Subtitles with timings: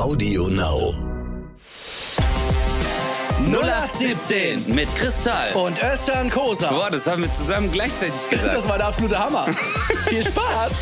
[0.00, 0.94] Audio Now.
[3.52, 5.52] 0817 mit Kristall.
[5.52, 6.70] Und Özcan Kosa.
[6.70, 8.54] Boah, das haben wir zusammen gleichzeitig gesagt.
[8.54, 9.44] Das war der absolute Hammer.
[10.08, 10.72] Viel Spaß.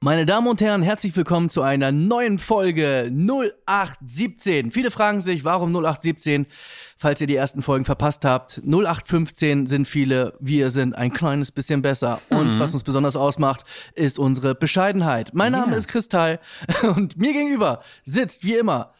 [0.00, 4.70] Meine Damen und Herren, herzlich willkommen zu einer neuen Folge 0817.
[4.70, 6.46] Viele fragen sich, warum 0817?
[6.96, 11.82] Falls ihr die ersten Folgen verpasst habt, 0815 sind viele, wir sind ein kleines bisschen
[11.82, 12.22] besser.
[12.28, 13.64] Und was uns besonders ausmacht,
[13.96, 15.34] ist unsere Bescheidenheit.
[15.34, 16.38] Mein Name ist Kristall
[16.82, 18.94] und mir gegenüber sitzt wie immer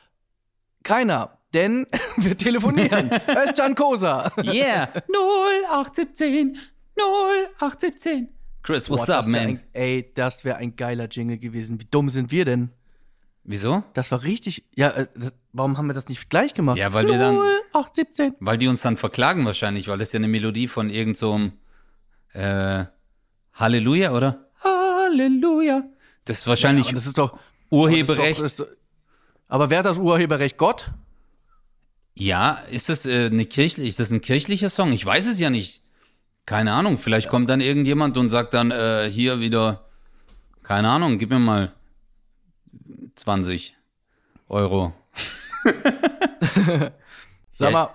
[0.83, 3.11] keiner, denn wir telefonieren.
[3.29, 4.33] Özcan Kosa.
[4.43, 4.89] Yeah.
[5.13, 6.59] 0817.
[6.97, 8.38] 0817.
[8.69, 9.41] Chris, what's Boah, up, man?
[9.41, 11.81] Ein, ey, das wäre ein geiler Jingle gewesen.
[11.81, 12.69] Wie dumm sind wir denn?
[13.43, 13.83] Wieso?
[13.95, 14.63] Das war richtig.
[14.77, 16.77] Ja, äh, das, warum haben wir das nicht gleich gemacht?
[16.77, 17.39] Ja, weil wir dann-
[17.73, 18.35] 0817.
[18.41, 21.51] Weil die uns dann verklagen wahrscheinlich, weil das ja eine Melodie von irgend so
[22.35, 22.85] äh,
[23.55, 24.51] Halleluja, oder?
[24.63, 25.85] Halleluja.
[26.27, 27.39] Das ist wahrscheinlich Ja, das ist doch
[27.71, 28.43] Urheberrecht.
[28.43, 28.77] Ist doch, ist,
[29.49, 30.59] aber wer hat das Urheberrecht?
[30.59, 30.91] Gott?
[32.13, 34.93] Ja, ist das äh, eine kirchliche, ist das ein kirchlicher Song?
[34.93, 35.83] Ich weiß es ja nicht.
[36.49, 36.97] Keine Ahnung.
[36.97, 39.85] Vielleicht kommt dann irgendjemand und sagt dann äh, hier wieder,
[40.63, 41.75] keine Ahnung, gib mir mal
[43.17, 43.77] 20
[44.49, 44.95] Euro.
[47.53, 47.71] Sag Ja.
[47.71, 47.91] mal,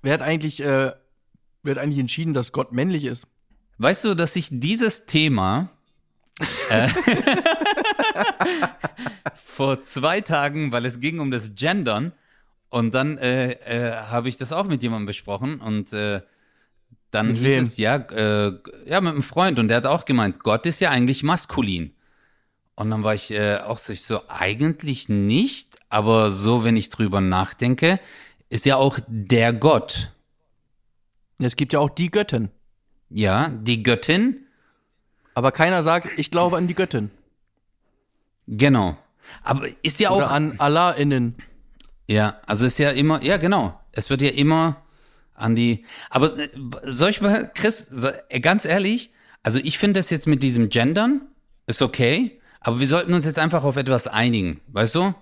[0.00, 0.92] wer hat eigentlich, äh,
[1.62, 3.26] wer hat eigentlich entschieden, dass Gott männlich ist?
[3.76, 5.68] Weißt du, dass ich dieses Thema
[6.70, 6.88] äh,
[9.34, 12.12] vor zwei Tagen, weil es ging um das Gendern,
[12.70, 16.22] und dann äh, äh, habe ich das auch mit jemandem besprochen und äh,
[17.10, 17.62] dann Mit hieß wem?
[17.62, 18.52] es ja, äh,
[18.86, 21.92] ja, mit einem Freund und der hat auch gemeint, Gott ist ja eigentlich maskulin.
[22.74, 26.90] Und dann war ich äh, auch so, ich so, eigentlich nicht, aber so, wenn ich
[26.90, 27.98] drüber nachdenke,
[28.50, 30.12] ist ja auch der Gott.
[31.38, 32.50] Es gibt ja auch die Göttin.
[33.08, 34.46] Ja, die Göttin,
[35.34, 37.10] Aber keiner sagt, ich glaube an die Göttin.
[38.46, 38.96] Genau.
[39.42, 40.30] Aber ist ja Oder auch.
[40.32, 41.36] an Allah innen.
[42.08, 43.22] Ja, also ist ja immer.
[43.22, 43.78] Ja, genau.
[43.92, 44.76] Es wird ja immer
[45.36, 45.84] an die.
[46.10, 46.48] Aber äh,
[46.84, 47.90] soll ich mal, Chris,
[48.28, 51.22] äh, ganz ehrlich, also ich finde das jetzt mit diesem Gendern
[51.66, 54.60] ist okay, aber wir sollten uns jetzt einfach auf etwas einigen.
[54.68, 55.14] Weißt du?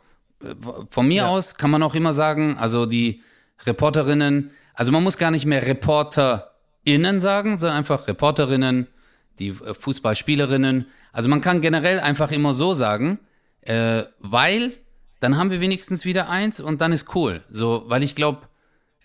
[0.42, 0.54] Äh,
[0.90, 1.26] Von mir Ja.
[1.28, 3.22] aus kann man auch immer sagen, also die
[3.66, 8.86] Reporterinnen, also man muss gar nicht mehr ReporterInnen sagen, sondern einfach Reporterinnen,
[9.38, 10.86] die Fußballspielerinnen.
[11.12, 13.18] Also man kann generell einfach immer so sagen,
[13.62, 14.72] äh, weil
[15.20, 17.42] dann haben wir wenigstens wieder eins und dann ist cool.
[17.48, 18.40] So, weil ich glaube,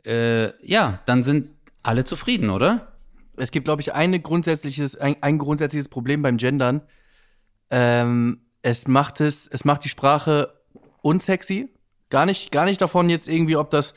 [0.10, 1.50] äh, ja, dann sind
[1.84, 2.94] alle zufrieden, oder?
[3.38, 6.82] Es gibt, glaube ich, eine grundsätzliches, ein, ein grundsätzliches Problem beim Gendern.
[7.70, 10.54] Ähm, es macht es, es macht die Sprache
[11.02, 11.70] unsexy.
[12.10, 13.94] Gar nicht, gar nicht davon jetzt irgendwie, ob das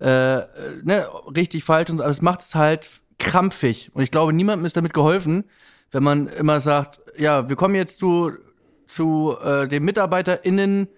[0.00, 0.46] äh, äh,
[0.82, 3.90] ne, richtig falsch so, aber es macht es halt krampfig.
[3.94, 5.44] Und ich glaube, niemandem ist damit geholfen,
[5.92, 8.32] wenn man immer sagt, ja, wir kommen jetzt zu,
[8.86, 10.88] zu äh, den MitarbeiterInnen.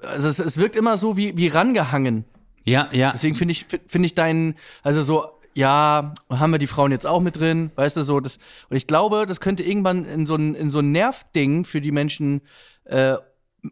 [0.00, 2.24] Also es, es wirkt immer so wie, wie rangehangen.
[2.66, 3.12] Ja, ja.
[3.12, 7.20] Deswegen finde ich, finde ich deinen, also so, ja, haben wir die Frauen jetzt auch
[7.20, 8.38] mit drin, weißt du, so, das,
[8.68, 11.92] und ich glaube, das könnte irgendwann in so ein, in so ein Nervding für die
[11.92, 12.42] Menschen,
[12.84, 13.16] äh,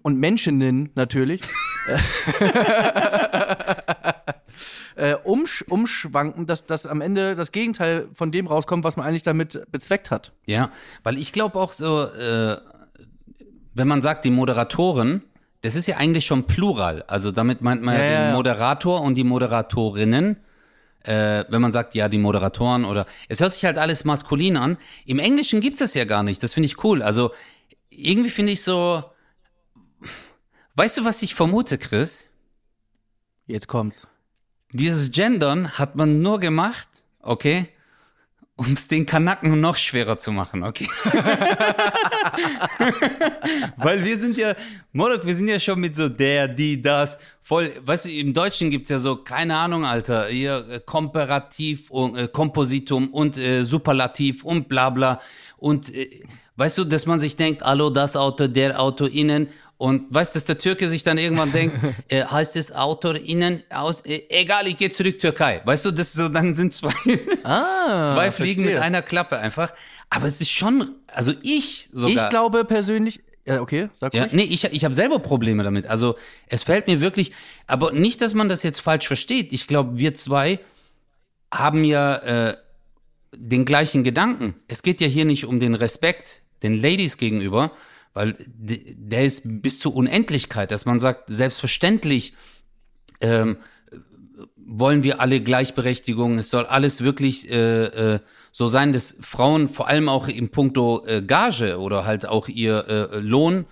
[0.02, 1.42] und Menschinnen natürlich,
[4.96, 9.22] äh, umsch, umschwanken, dass, dass am Ende das Gegenteil von dem rauskommt, was man eigentlich
[9.22, 10.32] damit bezweckt hat.
[10.46, 10.70] Ja,
[11.02, 12.56] weil ich glaube auch so, äh,
[13.74, 15.22] wenn man sagt, die Moderatoren,
[15.64, 17.04] das ist ja eigentlich schon Plural.
[17.06, 18.32] Also damit meint man ja, Ja, den ja.
[18.32, 20.36] Moderator und die Moderatorinnen.
[21.04, 23.06] Äh, wenn man sagt, ja, die Moderatoren oder.
[23.28, 24.76] Es hört sich halt alles maskulin an.
[25.06, 26.42] Im Englischen gibt es das ja gar nicht.
[26.42, 27.02] Das finde ich cool.
[27.02, 27.32] Also
[27.88, 29.04] irgendwie finde ich so.
[30.74, 32.28] Weißt du, was ich vermute, Chris?
[33.46, 34.06] Jetzt kommt's.
[34.72, 36.88] Dieses Gendern hat man nur gemacht,
[37.20, 37.68] okay,
[38.56, 40.88] um es den Kanaken noch schwerer zu machen, okay?
[43.76, 44.54] Weil wir sind ja,
[44.92, 48.70] Modok, wir sind ja schon mit so der, die, das, voll, weißt du, im Deutschen
[48.70, 54.44] gibt's ja so, keine Ahnung, Alter, hier äh, Komparativ und äh, Kompositum und äh, Superlativ
[54.44, 55.20] und bla bla.
[55.56, 56.22] Und äh,
[56.54, 59.48] weißt du, dass man sich denkt, hallo, das Auto, der Auto innen.
[59.76, 61.78] Und weißt du, dass der Türke sich dann irgendwann denkt,
[62.08, 65.62] äh, heißt es Autor innen aus, äh, egal, ich gehe zurück Türkei.
[65.64, 66.92] Weißt du, das so, dann sind zwei,
[67.44, 68.74] Ah, zwei Fliegen verstehe.
[68.76, 69.72] mit einer Klappe einfach.
[70.10, 72.24] Aber es ist schon, also ich sogar.
[72.24, 74.32] Ich glaube persönlich, ja, okay, sag Ja, ruhig.
[74.32, 75.86] nee, ich, ich habe selber Probleme damit.
[75.86, 76.16] Also
[76.46, 77.32] es fällt mir wirklich,
[77.66, 79.52] aber nicht, dass man das jetzt falsch versteht.
[79.52, 80.60] Ich glaube, wir zwei
[81.52, 82.16] haben ja
[82.50, 82.56] äh,
[83.36, 84.54] den gleichen Gedanken.
[84.68, 87.72] Es geht ja hier nicht um den Respekt den Ladies gegenüber,
[88.14, 92.32] weil der ist bis zur Unendlichkeit, dass man sagt, selbstverständlich
[93.20, 93.58] ähm,
[94.56, 96.38] wollen wir alle Gleichberechtigung.
[96.38, 98.20] Es soll alles wirklich äh, äh,
[98.50, 102.88] so sein, dass Frauen vor allem auch im Punkto äh, Gage oder halt auch ihr
[102.88, 103.66] äh, Lohn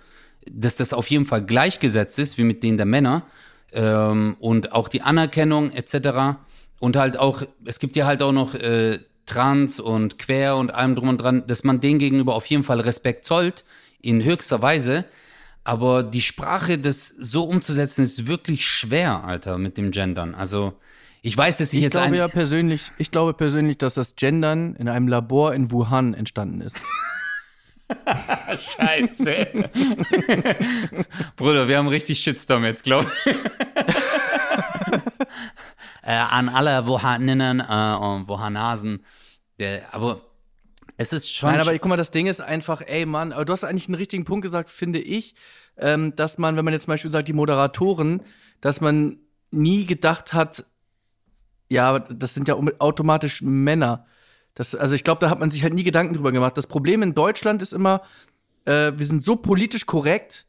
[0.49, 3.23] dass das auf jeden Fall gleichgesetzt ist wie mit denen der Männer
[3.71, 6.37] ähm, und auch die Anerkennung etc.
[6.79, 10.95] Und halt auch, es gibt ja halt auch noch äh, Trans und Quer und allem
[10.95, 13.63] drum und dran, dass man denen gegenüber auf jeden Fall Respekt zollt,
[14.03, 15.05] in höchster Weise.
[15.63, 20.35] Aber die Sprache, das so umzusetzen, ist wirklich schwer, Alter, mit dem Gendern.
[20.35, 20.73] Also,
[21.21, 24.75] ich weiß, dass ich, Ich jetzt glaube ja persönlich, ich glaube persönlich, dass das Gendern
[24.75, 26.75] in einem Labor in Wuhan entstanden ist.
[28.75, 29.47] Scheiße.
[31.37, 33.35] Bruder, wir haben richtig Shitstorm jetzt, glaub ich.
[36.03, 39.05] äh, an alle Wuhaninnen äh, und Wuhanasen.
[39.59, 40.21] Der, aber
[40.97, 41.51] es ist schon.
[41.51, 43.95] Nein, aber guck mal, das Ding ist einfach, ey Mann, aber du hast eigentlich einen
[43.95, 45.35] richtigen Punkt gesagt, finde ich,
[45.77, 48.21] ähm, dass man, wenn man jetzt zum Beispiel sagt, die Moderatoren,
[48.61, 49.19] dass man
[49.51, 50.65] nie gedacht hat,
[51.69, 54.05] ja, das sind ja automatisch Männer.
[54.53, 56.55] Das, also ich glaube, da hat man sich halt nie Gedanken drüber gemacht.
[56.57, 58.03] Das Problem in Deutschland ist immer,
[58.65, 60.45] äh, wir sind so politisch korrekt,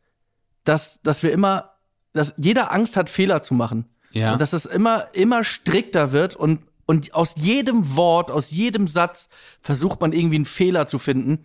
[0.65, 1.71] dass, dass wir immer,
[2.13, 3.87] dass jeder Angst hat, Fehler zu machen.
[4.13, 4.33] ja.
[4.33, 9.29] Und dass das immer, immer strikter wird und, und aus jedem Wort, aus jedem Satz
[9.61, 11.45] versucht man irgendwie einen Fehler zu finden.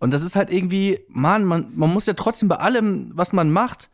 [0.00, 3.50] Und das ist halt irgendwie, Mann, man, man muss ja trotzdem bei allem, was man
[3.50, 3.90] macht,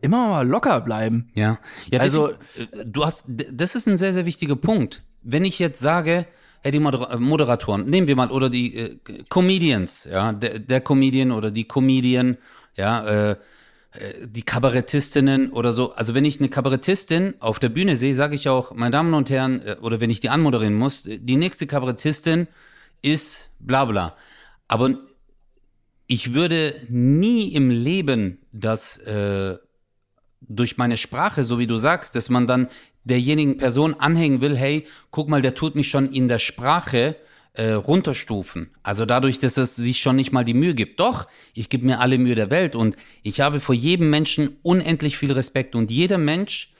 [0.00, 1.30] immer mal locker bleiben.
[1.34, 1.58] Ja,
[1.90, 2.38] ja Also- also
[2.84, 5.02] du hast, das ist ein sehr, sehr wichtiger Punkt.
[5.22, 6.26] Wenn ich jetzt sage,
[6.62, 8.98] hey, die Moder äh, Moderatoren, nehmen wir mal, oder die äh,
[9.28, 12.36] Comedians, ja, der, der Comedian oder die Comedian,
[12.76, 13.36] ja, äh, äh,
[14.26, 15.92] die Kabarettistinnen oder so.
[15.92, 19.30] Also wenn ich eine Kabarettistin auf der Bühne sehe, sage ich auch, meine Damen und
[19.30, 22.46] Herren, äh, oder wenn ich die anmoderieren muss, äh, die nächste Kabarettistin
[23.02, 24.16] ist bla bla.
[24.68, 24.94] Aber
[26.06, 29.56] ich würde nie im Leben das äh,
[30.40, 32.68] durch meine Sprache, so wie du sagst, dass man dann
[33.04, 37.16] derjenigen Person anhängen will, hey, guck mal, der tut mich schon in der Sprache
[37.58, 38.70] äh, runterstufen.
[38.84, 41.00] Also dadurch, dass es sich schon nicht mal die Mühe gibt.
[41.00, 45.18] Doch, ich gebe mir alle Mühe der Welt und ich habe vor jedem Menschen unendlich
[45.18, 46.72] viel Respekt und jeder Mensch,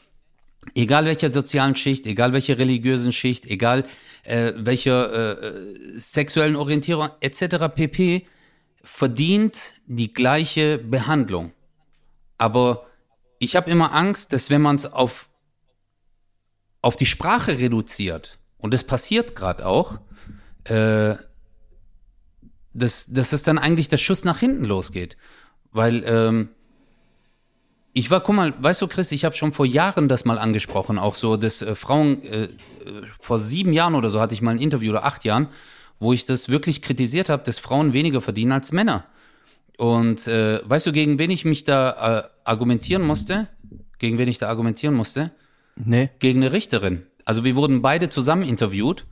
[0.76, 3.86] egal welcher sozialen Schicht, egal welcher religiösen Schicht, egal
[4.22, 7.74] äh, welcher äh, sexuellen Orientierung etc.
[7.74, 8.26] pp,
[8.84, 11.52] verdient die gleiche Behandlung.
[12.38, 12.86] Aber
[13.40, 15.28] ich habe immer Angst, dass wenn man es auf,
[16.82, 19.98] auf die Sprache reduziert, und das passiert gerade auch,
[20.68, 21.16] äh,
[22.74, 25.16] dass, dass es dann eigentlich der Schuss nach hinten losgeht.
[25.72, 26.48] Weil ähm,
[27.92, 30.98] ich war, guck mal, weißt du, Chris, ich habe schon vor Jahren das mal angesprochen,
[30.98, 32.48] auch so, dass äh, Frauen, äh, äh,
[33.20, 35.48] vor sieben Jahren oder so hatte ich mal ein Interview oder acht Jahren,
[35.98, 39.04] wo ich das wirklich kritisiert habe, dass Frauen weniger verdienen als Männer.
[39.76, 43.48] Und äh, weißt du, gegen wen ich mich da äh, argumentieren musste?
[43.98, 45.32] Gegen wen ich da argumentieren musste?
[45.76, 46.10] Nee.
[46.18, 47.06] Gegen eine Richterin.
[47.24, 49.06] Also wir wurden beide zusammen interviewt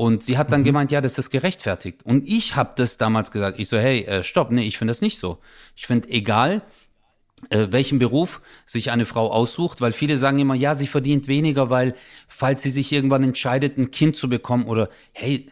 [0.00, 2.06] und sie hat dann gemeint, ja, das ist gerechtfertigt.
[2.06, 3.58] Und ich habe das damals gesagt.
[3.58, 5.40] Ich so, hey, äh, stopp, nee, ich finde das nicht so.
[5.76, 6.62] Ich finde, egal,
[7.50, 11.68] äh, welchen Beruf sich eine Frau aussucht, weil viele sagen immer, ja, sie verdient weniger,
[11.68, 11.94] weil
[12.28, 15.50] falls sie sich irgendwann entscheidet, ein Kind zu bekommen oder hey,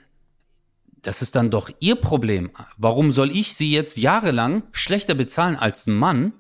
[1.03, 2.51] das ist dann doch ihr Problem.
[2.79, 6.33] Warum soll ich sie jetzt jahrelang schlechter bezahlen als ein Mann,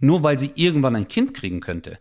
[0.00, 2.00] nur weil sie irgendwann ein Kind kriegen könnte?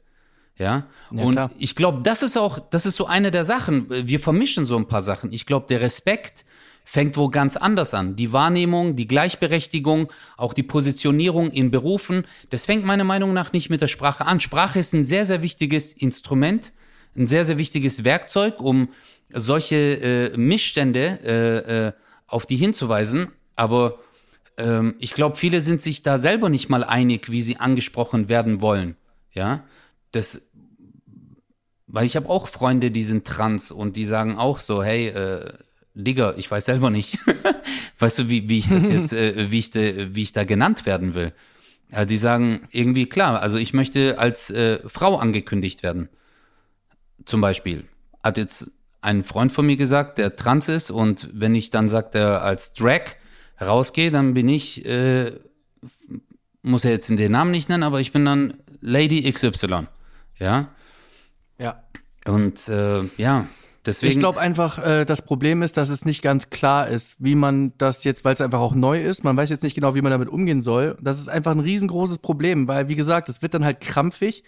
[0.57, 1.51] Ja, Ja, und klar.
[1.57, 3.87] ich glaube, das ist auch, das ist so eine der Sachen.
[3.89, 5.33] Wir vermischen so ein paar Sachen.
[5.33, 6.45] Ich glaube, der Respekt
[6.85, 8.15] fängt wo ganz anders an.
[8.15, 13.69] Die Wahrnehmung, die Gleichberechtigung, auch die Positionierung in Berufen, das fängt meiner Meinung nach nicht
[13.69, 14.39] mit der Sprache an.
[14.39, 16.73] Sprache ist ein sehr, sehr wichtiges Instrument,
[17.17, 18.89] ein sehr, sehr wichtiges Werkzeug, um
[19.33, 21.91] solche äh, Missstände äh, äh,
[22.27, 23.31] auf die hinzuweisen.
[23.55, 23.99] Aber
[24.57, 28.61] ähm, ich glaube, viele sind sich da selber nicht mal einig, wie sie angesprochen werden
[28.61, 28.95] wollen.
[29.33, 29.63] Ja,
[30.11, 30.44] das,
[31.95, 35.53] weil ich habe auch Freunde, die sind trans und die sagen auch so, hey, äh,
[35.93, 37.19] Digga, ich weiß selber nicht.
[37.99, 40.85] weißt du, wie, wie ich das jetzt, äh, wie, ich de, wie ich da genannt
[40.85, 41.31] werden will?
[41.93, 46.09] Ja, die sagen irgendwie, klar, also ich möchte als äh, Frau angekündigt werden.
[47.23, 47.85] Zum Beispiel.
[48.21, 52.13] Hat jetzt ein Freund von mir gesagt, der trans ist und wenn ich dann sagt,
[52.15, 53.03] er als Drag
[53.61, 55.31] rausgehe, dann bin ich, äh,
[56.61, 59.87] muss er jetzt den Namen nicht nennen, aber ich bin dann Lady XY.
[60.39, 60.67] Ja.
[61.57, 61.84] Ja.
[62.27, 63.45] Und äh, ja,
[63.85, 64.11] deswegen.
[64.13, 67.73] Ich glaube einfach, äh, das Problem ist, dass es nicht ganz klar ist, wie man
[67.77, 70.11] das jetzt, weil es einfach auch neu ist, man weiß jetzt nicht genau, wie man
[70.11, 70.97] damit umgehen soll.
[71.01, 74.43] Das ist einfach ein riesengroßes Problem, weil, wie gesagt, es wird dann halt krampfig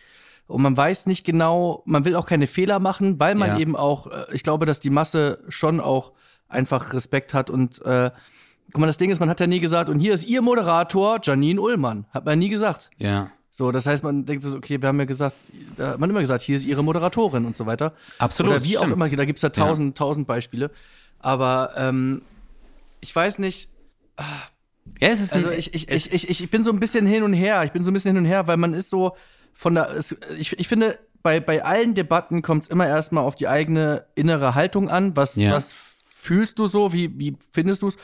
[0.47, 3.57] und man weiß nicht genau, man will auch keine Fehler machen, weil man Ja.
[3.59, 6.13] eben auch, äh, ich glaube, dass die Masse schon auch
[6.49, 8.09] einfach Respekt hat und äh,
[8.71, 11.19] guck mal, das Ding ist, man hat ja nie gesagt, und hier ist ihr Moderator,
[11.21, 12.05] Janine Ullmann.
[12.11, 12.89] Hat man nie gesagt.
[12.97, 15.35] ja, So, das heißt, man denkt so, okay, wir haben ja gesagt,
[15.77, 17.93] da hat man immer gesagt, hier ist ihre Moderatorin und so weiter.
[18.19, 18.93] Absolut, Oder wie auch stimmt.
[18.93, 20.69] immer, da gibt's ja tausend, tausend Beispiele.
[21.17, 22.21] Aber ähm,
[23.01, 23.67] ich weiß nicht,
[24.17, 24.25] ah,
[25.01, 27.23] Ja, es ist Also ich, ich, es, ich, ich, ich bin so ein bisschen hin
[27.23, 27.63] und her.
[27.63, 29.15] Ich bin so ein bisschen hin und her, weil man ist so
[29.53, 29.89] von der.
[29.89, 34.05] Es, ich, ich finde, bei, bei allen Debatten kommt es immer erstmal auf die eigene
[34.13, 35.17] innere Haltung an.
[35.17, 35.51] Was, Ja.
[35.51, 35.73] was
[36.27, 36.93] fühlst du so?
[36.93, 37.97] Wie, wie findest du es?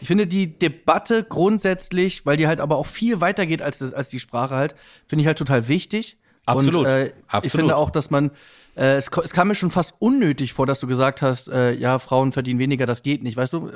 [0.00, 3.92] Ich finde die Debatte grundsätzlich, weil die halt aber auch viel weiter geht als, das,
[3.92, 4.74] als die Sprache halt,
[5.06, 6.18] finde ich halt total wichtig.
[6.46, 6.76] Absolut.
[6.76, 7.52] Und, äh, Ich Absolut.
[7.52, 8.30] finde auch, dass man.
[8.74, 11.98] Äh, es, es kam mir schon fast unnötig vor, dass du gesagt hast, äh, ja,
[11.98, 13.36] Frauen verdienen weniger, das geht nicht.
[13.36, 13.70] Weißt du,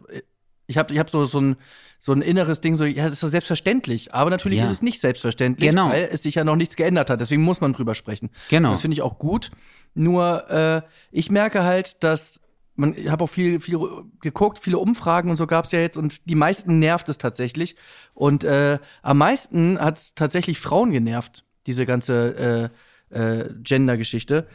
[0.68, 1.56] ich habe ich hab so, so, ein,
[1.98, 4.14] so ein inneres Ding, so, ja, das ist ja selbstverständlich.
[4.14, 4.64] Aber natürlich Ja.
[4.64, 5.88] ist es nicht selbstverständlich, Genau.
[5.90, 7.20] weil es sich ja noch nichts geändert hat.
[7.20, 8.30] Deswegen muss man drüber sprechen.
[8.48, 8.70] Genau.
[8.70, 9.50] Das finde ich auch gut.
[9.94, 12.40] Nur, äh, ich merke halt, dass
[12.74, 13.78] man, ich habe auch viel, viel
[14.20, 17.76] geguckt, viele Umfragen und so gab es ja jetzt und die meisten nervt es tatsächlich.
[18.14, 22.70] Und äh, am meisten hat es tatsächlich Frauen genervt, diese ganze
[23.12, 24.46] äh, äh, Gender-Geschichte.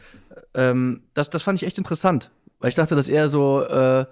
[0.54, 4.06] Ähm, das, das fand ich echt interessant, weil ich dachte, dass eher so, äh,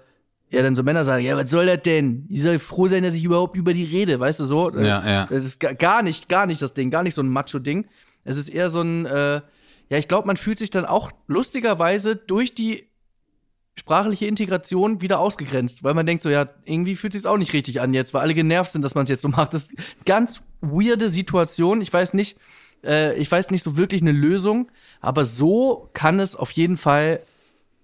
[0.49, 2.25] ja, dann so Männer sagen, ja, was soll das denn?
[2.29, 4.71] Ich soll froh sein, dass ich überhaupt über die rede, weißt du so?
[4.73, 5.27] Ja, ja.
[5.29, 7.87] Das ist ga- gar nicht, gar nicht das Ding, gar nicht so ein Macho-Ding.
[8.23, 9.41] Es ist eher so ein, äh,
[9.89, 12.87] ja, ich glaube, man fühlt sich dann auch lustigerweise durch die
[13.77, 17.79] sprachliche Integration wieder ausgegrenzt, weil man denkt so, ja, irgendwie fühlt sich auch nicht richtig
[17.79, 19.53] an jetzt, weil alle genervt sind, dass man es jetzt so macht.
[19.53, 21.81] Das ist eine ganz weirde Situation.
[21.81, 22.37] Ich weiß nicht,
[22.83, 24.69] äh, ich weiß nicht so wirklich eine Lösung,
[24.99, 27.21] aber so kann es auf jeden Fall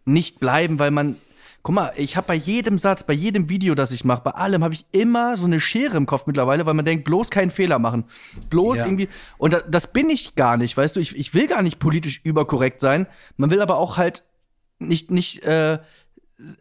[0.06, 1.18] nicht bleiben, weil man
[1.66, 4.66] Guck mal, ich habe bei jedem Satz, bei jedem Video, das ich mache, bei allem
[4.66, 7.80] habe ich immer so eine Schere im Kopf mittlerweile, weil man denkt, bloß keinen Fehler
[7.80, 8.04] machen.
[8.50, 8.86] Bloß Ja.
[8.86, 9.08] irgendwie.
[9.38, 11.00] Und da, das bin ich gar nicht, weißt du?
[11.00, 13.08] Ich, ich will gar nicht politisch überkorrekt sein.
[13.38, 14.24] Man will aber auch halt
[14.88, 15.80] nicht, nicht äh,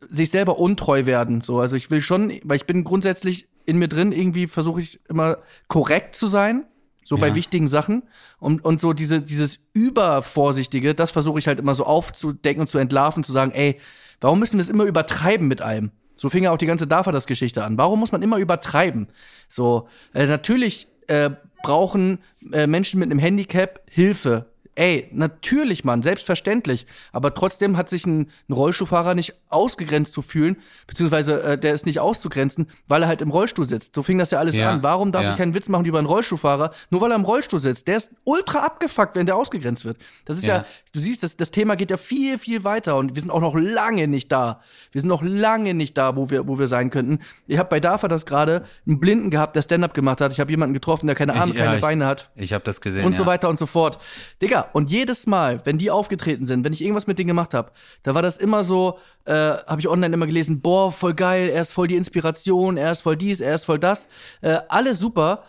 [0.09, 1.41] sich selber untreu werden.
[1.43, 5.01] So, also ich will schon, weil ich bin grundsätzlich in mir drin, irgendwie versuche ich
[5.09, 5.39] immer
[5.69, 6.65] korrekt zu sein.
[7.05, 7.35] So bei Ja.
[7.35, 8.05] wichtigen Sachen.
[8.39, 12.79] Und, und so diese, dieses Übervorsichtige, das versuche ich halt immer so aufzudecken und zu
[12.79, 13.81] entlarven, zu sagen, ey,
[14.21, 15.91] warum müssen wir es immer übertreiben mit allem?
[16.15, 17.77] So fing ja auch die ganze Dafadas-Geschichte an.
[17.77, 19.09] Warum muss man immer übertreiben?
[19.49, 21.31] So, äh, natürlich äh,
[21.63, 22.19] brauchen
[22.53, 24.52] äh, Menschen mit einem Handicap Hilfe.
[24.75, 26.87] Ey, natürlich, Mann, selbstverständlich.
[27.13, 31.85] Aber trotzdem hat sich ein, ein Rollstuhlfahrer nicht ausgegrenzt zu fühlen, beziehungsweise äh, der ist
[31.85, 33.95] nicht auszugrenzen, weil er halt im Rollstuhl sitzt.
[33.95, 34.83] So fing das ja alles Ja, an.
[34.83, 35.33] Warum darf ja.
[35.33, 37.87] ich keinen Witz machen über einen Rollstuhlfahrer, nur weil er im Rollstuhl sitzt?
[37.87, 39.99] Der ist ultra abgefuckt, wenn der ausgegrenzt wird.
[40.25, 40.65] Das ist ja, Ja.
[40.95, 43.55] du siehst, das, das Thema geht ja viel, viel weiter und wir sind auch noch
[43.55, 44.63] lange nicht da.
[44.91, 47.19] Wir sind noch lange nicht da, wo wir, wo wir sein könnten.
[47.47, 50.33] Ich habe bei DAFA das gerade einen Blinden gehabt, der Stand-up gemacht hat.
[50.33, 52.81] Ich habe jemanden getroffen, der keine Arme, Ich- keine ich- Beine hat Ich habe das
[52.81, 53.05] gesehen.
[53.05, 53.99] und so weiter und so fort.
[54.41, 57.73] Digga, und jedes Mal, wenn die aufgetreten sind, wenn ich irgendwas mit denen gemacht habe,
[58.03, 61.61] da war das immer so, äh, habe ich online immer gelesen, boah, voll geil, er
[61.61, 64.09] ist voll die Inspiration, er ist voll dies, er ist voll das.
[64.41, 65.45] Äh, alles super,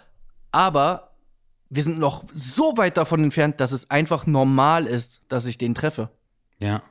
[0.51, 1.11] aber
[1.69, 5.73] wir sind noch so weit davon entfernt, dass es einfach normal ist, dass ich den
[5.73, 6.09] treffe.
[6.59, 6.83] Ja.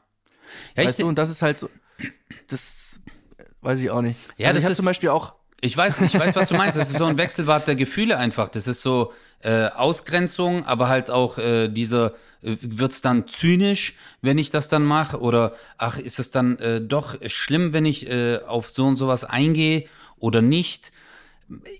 [0.77, 1.71] Ja, weißt du, und das ist halt so,
[2.49, 2.99] das
[3.61, 4.19] weiß ich auch nicht.
[4.37, 6.77] Ja, also das ich habe zum Beispiel auch, Ich weiß, ich weiß, was du meinst.
[6.77, 8.49] Das ist so ein Wechselbad der Gefühle einfach.
[8.49, 14.39] Das ist so äh, Ausgrenzung, aber halt auch äh, diese, äh, wird's dann zynisch, wenn
[14.39, 15.21] ich das dann mache?
[15.21, 19.23] Oder ach, ist es dann äh, doch schlimm, wenn ich äh, auf so und sowas
[19.23, 19.85] eingehe
[20.19, 20.91] oder nicht?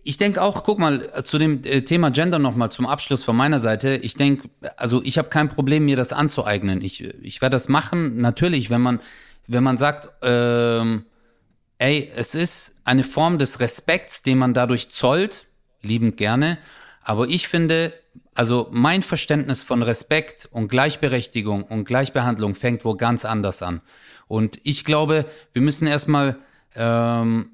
[0.05, 3.35] Ich denke auch, guck mal, äh, zu dem äh, Thema Gender nochmal zum Abschluss von
[3.35, 3.97] meiner Seite.
[3.97, 6.83] Ich denke, also ich habe kein Problem, mir das anzueignen.
[6.83, 9.01] Ich, ich werde das machen, natürlich, wenn man,
[9.49, 11.05] wenn man sagt, ähm,
[11.83, 15.49] ey, es ist eine Form des Respekts, den man dadurch zollt,
[15.83, 16.59] liebend gerne.
[17.03, 17.93] Aber ich finde,
[18.35, 23.81] also mein Verständnis von Respekt und Gleichberechtigung und Gleichbehandlung fängt wo ganz anders an.
[24.29, 26.39] Und ich glaube, wir müssen erstmal
[26.77, 27.51] ähm,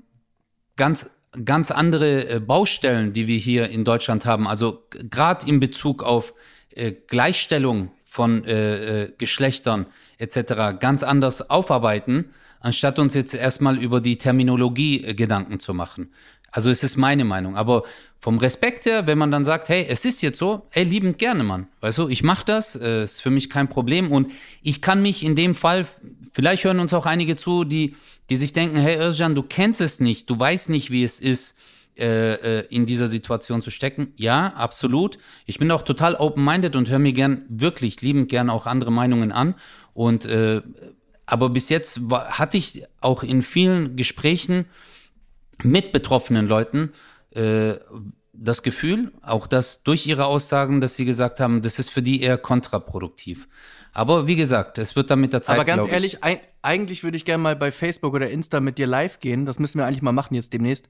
[0.76, 1.10] ganz
[1.44, 4.46] ganz andere äh, Baustellen, die wir hier in Deutschland haben.
[4.46, 6.34] Also gerade in Bezug auf
[6.74, 9.86] äh, Gleichstellung von äh, äh, Geschlechtern
[10.18, 10.78] etc.
[10.80, 16.10] ganz anders aufarbeiten, anstatt uns jetzt erstmal über die Terminologie äh, Gedanken zu machen.
[16.50, 17.56] Also es ist meine Meinung.
[17.56, 17.84] Aber
[18.18, 21.44] vom Respekt her, wenn man dann sagt, hey, es ist jetzt so, ey, liebend gerne,
[21.44, 21.68] Mann.
[21.80, 24.10] Weißt du, ich mache das, äh, ist für mich kein Problem.
[24.10, 25.86] Und ich kann mich in dem Fall,
[26.32, 27.96] vielleicht hören uns auch einige zu, die,
[28.30, 31.56] die sich denken, hey Özcan, du kennst es nicht, du weißt nicht, wie es ist,
[31.98, 34.12] äh, äh, in dieser Situation zu stecken.
[34.16, 35.18] Ja, absolut.
[35.46, 39.32] Ich bin auch total open-minded und höre mir gern, wirklich liebend gern auch andere Meinungen
[39.32, 39.56] an.
[39.94, 40.62] Und äh,
[41.28, 44.64] aber bis jetzt war, hatte ich auch in vielen Gesprächen
[45.62, 46.92] mit betroffenen Leuten
[47.34, 47.74] äh,
[48.32, 52.22] das Gefühl, auch das durch ihre Aussagen, dass sie gesagt haben, das ist für die
[52.22, 53.48] eher kontraproduktiv.
[53.92, 55.56] Aber wie gesagt, es wird dann mit der Zeit.
[55.56, 58.86] aber ganz ehrlich, ein, eigentlich würde ich gerne mal bei Facebook oder Insta mit dir
[58.86, 59.44] live gehen.
[59.44, 60.88] Das müssen wir eigentlich mal machen jetzt demnächst.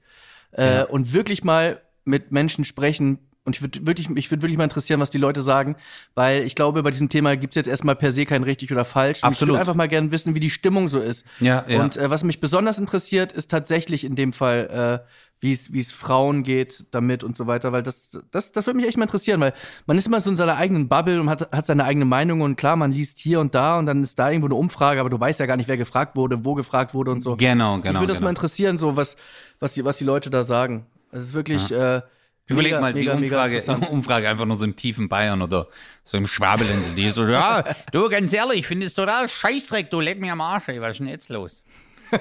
[0.51, 0.83] Äh, Ja.
[0.83, 3.19] Und wirklich mal mit Menschen sprechen.
[3.49, 5.75] Und ich würde wirklich, mich würde wirklich mal interessieren, was die Leute sagen,
[6.13, 8.85] weil ich glaube, bei diesem Thema gibt es jetzt erstmal per se kein richtig oder
[8.85, 9.23] falsch.
[9.23, 9.53] Und Ich Absolut.
[9.53, 11.25] würde einfach mal gerne wissen, wie die Stimmung so ist.
[11.39, 11.81] Ja, ja.
[11.81, 15.79] Und äh, was mich besonders interessiert, ist tatsächlich in dem Fall, äh, wie es wie
[15.79, 19.05] es Frauen geht damit und so weiter, weil das das das würde mich echt mal
[19.05, 19.53] interessieren, weil
[19.87, 22.55] man ist immer so in seiner eigenen Bubble und hat hat seine eigene Meinung und
[22.55, 25.19] klar, man liest hier und da und dann ist da irgendwo eine Umfrage, aber du
[25.19, 27.35] weißt ja gar nicht, wer gefragt wurde, wo gefragt wurde und so.
[27.35, 27.99] Genau, genau.
[27.99, 28.25] würde das genau.
[28.25, 29.15] mal interessieren, so was
[29.59, 30.85] was die was die Leute da sagen.
[31.11, 32.01] Es ist wirklich äh,
[32.49, 33.87] Überleg mega, mal, die mega, mega Umfrage.
[33.91, 35.67] Umfrage einfach nur so im tiefen Bayern oder
[36.03, 36.89] so im Schwabeländer.
[36.95, 40.41] Die so, ja, du, ganz ehrlich, ich finde es total scheißdreck, du leck mir am
[40.41, 41.65] Arsch, ey, was ist denn jetzt los?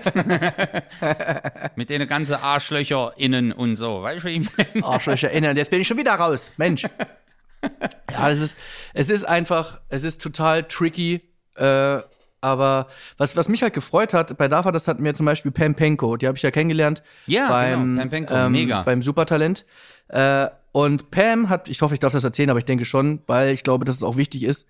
[1.76, 4.84] Mit den ganzen Arschlöcher innen und so, weißt du, wie ich meine?
[4.84, 5.56] Arschlöcher erinnern.
[5.56, 6.50] Jetzt bin ich schon wieder raus.
[6.58, 6.82] Mensch.
[8.10, 8.56] ja, es ist,
[8.92, 11.22] es ist einfach, es ist total tricky.
[11.56, 12.00] Äh,
[12.40, 15.74] aber was, was mich halt gefreut hat, bei DAFA, das hatten wir zum Beispiel Pam
[15.74, 17.02] Penko, die habe ich ja kennengelernt.
[17.26, 18.82] Ja, beim, genau, Pam Penko, mega.
[18.82, 19.64] Beim Supertalent.
[20.08, 23.50] Äh, und Pam hat, ich hoffe, ich darf das erzählen, aber ich denke schon, weil
[23.50, 24.66] ich glaube, dass es auch wichtig ist.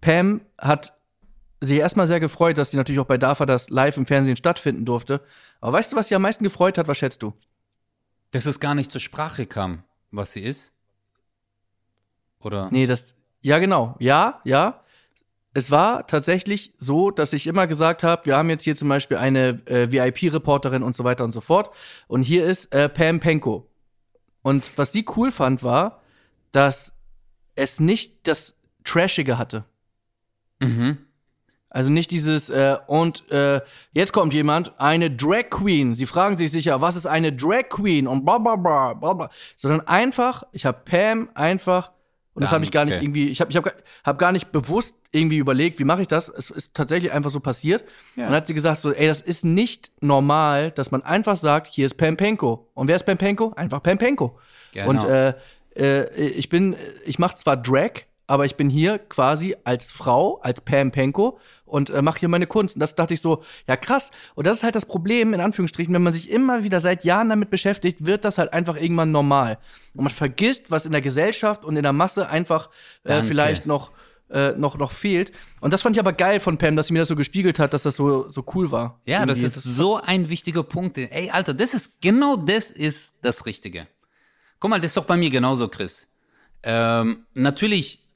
[0.00, 0.94] Pam hat
[1.60, 4.84] sich erstmal sehr gefreut, dass die natürlich auch bei DAFA das live im Fernsehen stattfinden
[4.84, 5.20] durfte.
[5.60, 6.86] Aber weißt du, was sie am meisten gefreut hat?
[6.88, 7.34] Was schätzt du?
[8.30, 10.72] Dass es gar nicht zur Sprache kam, was sie ist.
[12.40, 12.68] Oder?
[12.70, 13.14] Nee, das.
[13.40, 13.96] Ja, genau.
[13.98, 14.80] Ja, ja.
[15.58, 19.16] Es war tatsächlich so, dass ich immer gesagt habe, wir haben jetzt hier zum Beispiel
[19.16, 21.74] eine äh, VIP-Reporterin und so weiter und so fort.
[22.06, 23.66] Und hier ist äh, Pam Penko.
[24.42, 26.00] Und was sie cool fand, war,
[26.52, 26.92] dass
[27.56, 29.64] es nicht das Trashige hatte.
[30.60, 30.98] Mhm.
[31.70, 33.60] Also nicht dieses äh, und äh,
[33.90, 35.96] jetzt kommt jemand, eine Drag Queen.
[35.96, 39.30] Sie fragen sich sicher, was ist eine Drag Queen und bla bla bla bla bla.
[39.56, 41.90] Sondern einfach, ich habe Pam einfach
[42.38, 43.72] und das habe ich gar nicht irgendwie, ich habe ich hab,
[44.04, 46.28] hab gar nicht bewusst irgendwie überlegt, wie mache ich das.
[46.28, 47.82] Es ist tatsächlich einfach so passiert.
[48.14, 48.24] Ja.
[48.24, 51.66] Und dann hat sie gesagt so, ey, das ist nicht normal, dass man einfach sagt,
[51.66, 52.70] hier ist Pam Penko.
[52.74, 53.52] Und wer ist Pam Penko?
[53.56, 54.38] Einfach Pam Penko.
[54.72, 54.88] Genau.
[54.88, 55.34] Und äh,
[55.74, 60.60] äh, ich bin, ich mache zwar Drag, aber ich bin hier quasi als Frau, als
[60.60, 62.76] Pam Penko und äh, mache hier meine Kunst.
[62.76, 64.10] Und das dachte ich so, ja krass.
[64.34, 67.30] Und das ist halt das Problem, in Anführungsstrichen, wenn man sich immer wieder seit Jahren
[67.30, 69.58] damit beschäftigt, wird das halt einfach irgendwann normal.
[69.94, 72.68] Und man vergisst, was in der Gesellschaft und in der Masse einfach
[73.04, 73.92] äh, vielleicht noch,
[74.30, 75.32] äh, noch, noch fehlt.
[75.62, 77.72] Und das fand ich aber geil von Pam, dass sie mir das so gespiegelt hat,
[77.72, 79.00] dass das so, so cool war.
[79.06, 80.98] Ja, das ist so ein wichtiger Punkt.
[80.98, 83.86] Ey, Alter, das ist genau das ist das Richtige.
[84.60, 86.08] Guck mal, das ist doch bei mir genauso, Chris.
[86.62, 88.07] Ähm, natürlich,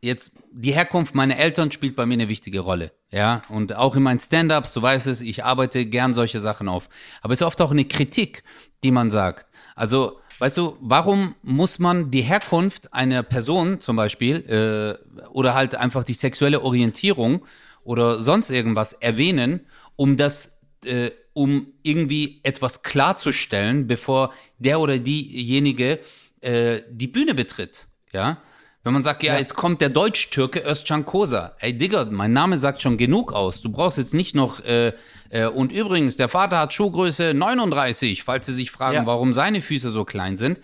[0.00, 2.92] jetzt die Herkunft meiner Eltern spielt bei mir eine wichtige Rolle.
[3.10, 6.88] Ja, und auch in meinen Stand-ups, du weißt es, ich arbeite gern solche Sachen auf.
[7.22, 8.42] Aber es ist oft auch eine Kritik,
[8.82, 9.46] die man sagt.
[9.74, 15.74] Also, weißt du, warum muss man die Herkunft einer Person zum Beispiel äh, oder halt
[15.74, 17.44] einfach die sexuelle Orientierung
[17.84, 26.00] oder sonst irgendwas erwähnen, um das äh, um irgendwie etwas klarzustellen, bevor der oder diejenige
[26.40, 27.88] äh, die Bühne betritt.
[28.12, 28.38] Ja.
[28.86, 31.56] Wenn man sagt, ja, jetzt kommt der Deutsch-Türke Özcan Kosa.
[31.58, 33.60] Ey, Digga, mein Name sagt schon genug aus.
[33.60, 34.92] Du brauchst jetzt nicht noch, äh,
[35.30, 39.06] äh, und übrigens, der Vater hat Schuhgröße 39, falls Sie sich fragen, Ja.
[39.06, 40.60] warum seine Füße so klein sind.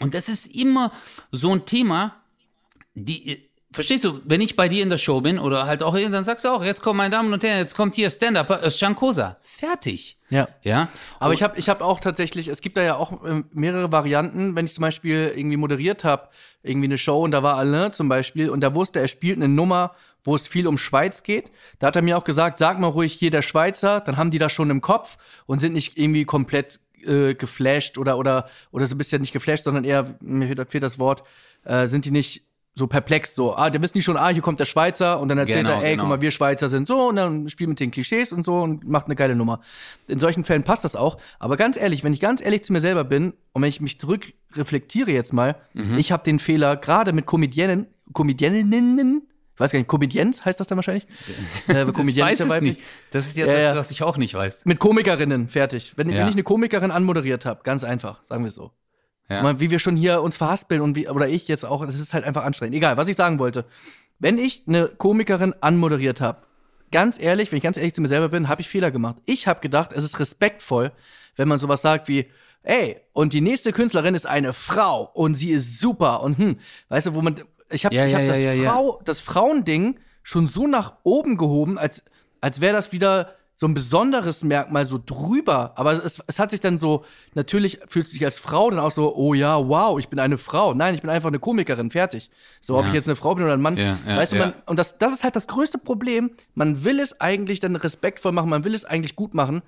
[0.00, 0.90] Und das ist immer
[1.32, 2.14] so ein Thema,
[2.94, 3.45] die,
[3.76, 6.24] verstehst du, wenn ich bei dir in der Show bin oder halt auch hier, dann
[6.24, 9.36] sagst du auch, jetzt kommen meine Damen und Herren, jetzt kommt hier Stand-Up, Özcan Kosa.
[9.42, 10.18] Fertig.
[10.30, 10.48] Ja.
[10.62, 10.88] Ja.
[11.20, 14.56] Aber ich habe ich hab auch tatsächlich, es gibt da ja auch ähm, mehrere Varianten,
[14.56, 16.30] wenn ich zum Beispiel irgendwie moderiert habe,
[16.62, 19.48] irgendwie eine Show und da war Alain zum Beispiel und da wusste, er spielt eine
[19.48, 21.50] Nummer, wo es viel um Schweiz geht.
[21.78, 24.38] Da hat er mir auch gesagt, sag mal ruhig hier der Schweizer, dann haben die
[24.38, 28.94] das schon im Kopf und sind nicht irgendwie komplett äh, geflasht oder, oder, oder so
[28.94, 31.22] ein bisschen nicht geflasht, sondern eher, mir fehlt, fehlt das Wort,
[31.64, 32.42] äh, sind die nicht
[32.78, 35.38] so perplex, so, ah, der wissen die schon, ah, hier kommt der Schweizer und dann
[35.38, 36.02] erzählt Genau, er, ey, genau.
[36.02, 38.86] guck mal, wir Schweizer sind so und dann spielt mit den Klischees und so und
[38.86, 39.62] macht eine geile Nummer.
[40.08, 41.16] In solchen Fällen passt das auch.
[41.38, 43.98] Aber ganz ehrlich, wenn ich ganz ehrlich zu mir selber bin und wenn ich mich
[43.98, 45.98] zurückreflektiere jetzt mal, Mhm.
[45.98, 49.22] ich habe den Fehler gerade mit Comedianen, Comedianinnen,
[49.54, 51.06] ich weiß gar nicht, Comedians heißt das dann wahrscheinlich?
[51.68, 52.80] äh, Comedian weiß ja nicht.
[53.10, 53.76] Das ist ja, Ja, das, ja.
[53.76, 54.66] was ich auch nicht weiß.
[54.66, 55.94] Mit Komikerinnen, fertig.
[55.96, 56.18] Wenn, Ja.
[56.18, 58.72] wenn ich eine Komikerin anmoderiert habe, ganz einfach, sagen wir es so.
[59.28, 59.58] Ja.
[59.58, 62.24] Wie wir schon hier uns verhaspeln und wie, oder ich jetzt auch, das ist halt
[62.24, 62.76] einfach anstrengend.
[62.76, 63.64] Egal, was ich sagen wollte.
[64.18, 66.42] Wenn ich eine Komikerin anmoderiert habe,
[66.92, 69.16] ganz ehrlich, wenn ich ganz ehrlich zu mir selber bin, habe ich Fehler gemacht.
[69.26, 70.92] Ich habe gedacht, es ist respektvoll,
[71.34, 72.30] wenn man sowas sagt wie,
[72.62, 76.58] ey, und die nächste Künstlerin ist eine Frau und sie ist super und hm,
[76.88, 78.72] weißt du, wo man, ich habe Ja, ich hab ja, das, ja.
[78.72, 82.02] Frau, das Frauending schon so nach oben gehoben, als,
[82.40, 85.72] als wäre das wieder so ein besonderes Merkmal so drüber.
[85.76, 89.16] Aber es, es hat sich dann so, natürlich fühlt sich als Frau dann auch so,
[89.16, 90.74] oh ja, wow, ich bin eine Frau.
[90.74, 92.30] Nein, ich bin einfach eine Komikerin, fertig.
[92.60, 92.88] So, ob Ja.
[92.88, 93.78] ich jetzt eine Frau bin oder ein Mann.
[93.78, 96.32] Ja, ja, weißt du, man, und das, das ist halt das größte Problem.
[96.54, 99.62] Man will es eigentlich dann respektvoll machen, man will es eigentlich gut machen.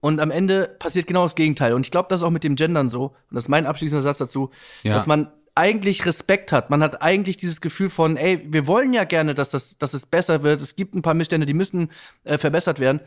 [0.00, 1.74] Und am Ende passiert genau das Gegenteil.
[1.74, 3.06] Und ich glaube, das ist auch mit dem Gendern so.
[3.30, 4.50] Und das ist mein abschließender Satz dazu,
[4.84, 6.70] dass man eigentlich Respekt hat.
[6.70, 10.06] Man hat eigentlich dieses Gefühl von, ey, wir wollen ja gerne, dass, das, dass es
[10.06, 10.62] besser wird.
[10.62, 11.90] Es gibt ein paar Missstände, die müssen
[12.22, 13.00] äh, verbessert werden.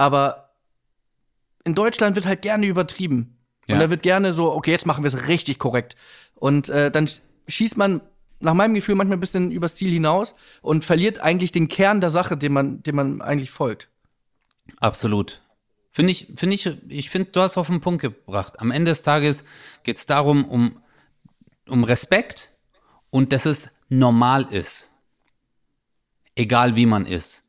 [0.00, 0.54] Aber
[1.62, 3.36] in Deutschland wird halt gerne übertrieben.
[3.66, 3.74] Ja.
[3.74, 5.94] Und da wird gerne so, okay, jetzt machen wir es richtig korrekt.
[6.34, 8.00] Und äh, dann sch- schießt man
[8.40, 12.08] nach meinem Gefühl manchmal ein bisschen übers Ziel hinaus und verliert eigentlich den Kern der
[12.08, 13.90] Sache, dem man, dem man eigentlich folgt.
[14.78, 15.42] Absolut.
[15.90, 18.58] Finde ich, finde ich, ich finde, du hast auf den Punkt gebracht.
[18.58, 19.44] Am Ende des Tages
[19.82, 20.82] geht es darum, um,
[21.68, 22.52] um Respekt
[23.10, 24.94] und dass es normal ist.
[26.36, 27.44] Egal wie man ist.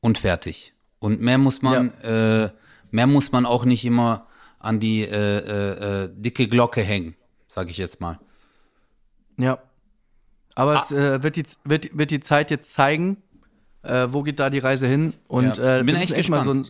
[0.00, 0.74] Und fertig.
[1.00, 2.50] Und mehr muss man, äh,
[2.90, 4.26] mehr muss man auch nicht immer
[4.58, 7.16] an die äh, äh, äh, dicke Glocke hängen,
[7.48, 8.18] sage ich jetzt mal.
[9.38, 9.58] Ja.
[10.54, 10.82] Aber Ah.
[10.84, 13.16] es äh, wird, die, wird, wird die Zeit jetzt zeigen,
[13.82, 15.14] äh, wo geht da die Reise hin.
[15.28, 16.64] Und Ja, äh, bin wir echt müssen mal so ein,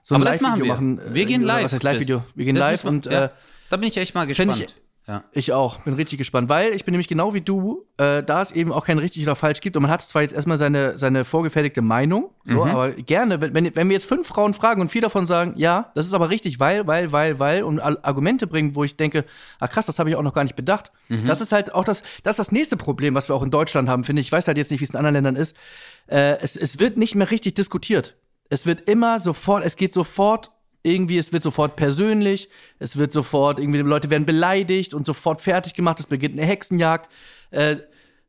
[0.00, 0.72] so ein Aber das machen Live-Video wir.
[0.96, 0.98] machen.
[1.10, 1.64] äh, wir gehen live.
[1.64, 1.82] Was heißt.
[1.82, 2.22] Live-Video?
[2.34, 3.30] Wir gehen Das live müssen und wir, ja, äh,
[3.68, 4.74] da bin ich echt mal gespannt.
[5.06, 5.24] Ja.
[5.32, 8.52] Ich auch, bin richtig gespannt, weil ich bin nämlich genau wie du, äh, da es
[8.52, 11.26] eben auch kein richtig oder falsch gibt und man hat zwar jetzt erstmal seine, seine
[11.26, 15.02] vorgefertigte Meinung, so, aber gerne, wenn, wenn, wenn wir jetzt fünf Frauen fragen und vier
[15.02, 18.84] davon sagen, ja, das ist aber richtig, weil, weil, weil, weil und Argumente bringen, wo
[18.84, 19.26] ich denke,
[19.60, 20.90] ach krass, das habe ich auch noch gar nicht bedacht.
[21.26, 23.88] Das ist halt auch das, das ist das nächste Problem, was wir auch in Deutschland
[23.88, 24.28] haben, finde ich.
[24.28, 25.56] Ich weiß halt jetzt nicht, wie es in anderen Ländern ist.
[26.06, 28.16] Äh, es, es wird nicht mehr richtig diskutiert.
[28.48, 30.50] Es wird immer sofort, es geht sofort
[30.84, 35.40] irgendwie, es wird sofort persönlich, es wird sofort, irgendwie, die Leute werden beleidigt und sofort
[35.40, 37.10] fertig gemacht, es beginnt eine Hexenjagd.
[37.50, 37.76] Äh,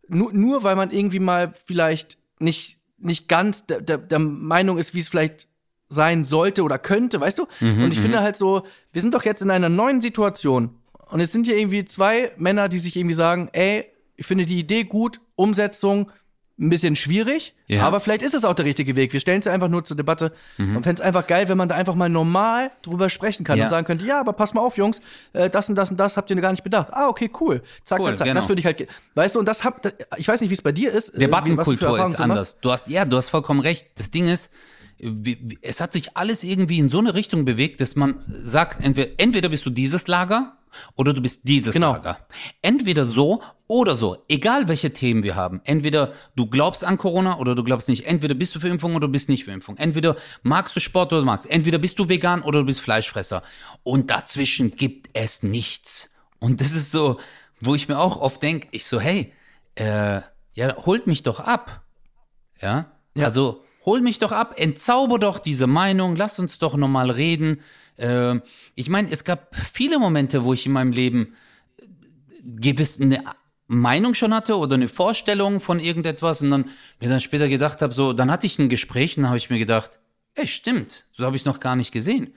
[0.08, 4.96] nur, nur weil man irgendwie mal vielleicht nicht, nicht ganz der, der, der Meinung ist,
[4.96, 5.48] wie es vielleicht
[5.90, 7.48] sein sollte oder könnte, weißt du?
[7.84, 10.78] und ich finde halt so, wir sind doch jetzt in einer neuen Situation.
[11.12, 14.60] Und jetzt sind hier irgendwie zwei Männer, die sich irgendwie sagen, ey, ich finde die
[14.60, 16.10] Idee gut, Umsetzung
[16.58, 17.84] ein bisschen schwierig, Ja.
[17.86, 19.12] aber vielleicht ist es auch der richtige Weg.
[19.12, 21.76] Wir stellen es einfach nur zur Debatte und fänden es einfach geil, wenn man da
[21.76, 23.66] einfach mal normal drüber sprechen kann Ja.
[23.66, 25.02] und sagen könnte, ja, aber pass mal auf, Jungs,
[25.34, 26.88] äh, das und das und das habt ihr gar nicht bedacht.
[26.94, 27.62] Ah, okay, cool.
[27.84, 28.28] Zack, Cool, zack, zack.
[28.28, 28.40] genau.
[28.40, 30.62] Das würde ich halt, weißt du, und das hab, das, ich weiß nicht, wie es
[30.62, 31.10] bei dir ist.
[31.10, 32.58] äh, Debattenkultur ist anders.
[32.62, 33.88] Du hast, ja, du hast vollkommen recht.
[33.98, 34.50] Das Ding ist,
[35.62, 39.50] es hat sich alles irgendwie in so eine Richtung bewegt, dass man sagt, entweder, entweder
[39.50, 40.58] bist du dieses Lager
[40.96, 41.94] oder du bist dieses Genau.
[41.94, 42.20] Lager.
[42.62, 44.24] Entweder so oder so.
[44.28, 45.62] Egal welche Themen wir haben.
[45.64, 48.06] Entweder du glaubst an Corona oder du glaubst nicht.
[48.06, 49.78] Entweder bist du für Impfung oder du bist nicht für Impfung.
[49.78, 51.50] Entweder magst du Sport oder du magst.
[51.50, 53.44] Entweder bist du vegan oder du bist Fleischfresser.
[53.84, 56.14] Und dazwischen gibt es nichts.
[56.40, 57.20] Und das ist so,
[57.62, 59.34] wo ich mir auch oft denke, ich so, hey,
[59.76, 60.22] äh,
[60.54, 61.84] ja, holt mich doch ab.
[62.62, 62.92] Ja?
[63.16, 63.26] Ja.
[63.26, 67.62] Also hol mich doch ab, entzauber doch diese Meinung, lass uns doch nochmal reden.
[67.98, 68.42] Ähm,
[68.76, 71.36] ich meine, es gab viele Momente, wo ich in meinem Leben
[71.78, 71.84] äh,
[72.44, 73.24] gewiss eine
[73.68, 76.70] Meinung schon hatte oder eine Vorstellung von irgendetwas und dann
[77.00, 79.50] mir dann später gedacht habe, so, dann hatte ich ein Gespräch und dann habe ich
[79.50, 80.00] mir gedacht,
[80.36, 82.34] ey, stimmt, so habe ich es noch gar nicht gesehen.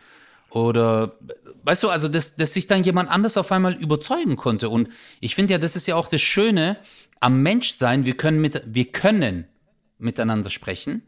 [0.51, 1.19] Oder,
[1.65, 4.71] weißt du, also, dass, dass sich dann jemand anders auf einmal überzeugen konnte.
[4.71, 4.89] Und
[5.21, 6.79] ich finde ja, das ist ja auch das Schöne
[7.21, 8.07] am Menschsein.
[8.07, 9.47] Wir können, mit, wir können
[9.99, 11.03] miteinander sprechen.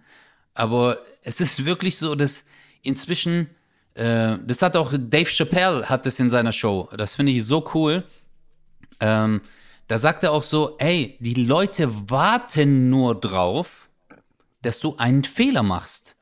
[0.54, 2.44] Aber es ist wirklich so, dass
[2.82, 3.48] inzwischen,
[3.94, 6.88] äh, das hat auch Dave Chappelle hat das in seiner Show.
[6.96, 8.04] Das finde ich so cool.
[9.00, 9.40] Ähm,
[9.86, 13.88] da sagt er auch so, ey, die Leute warten nur drauf,
[14.62, 16.16] dass du einen Fehler machst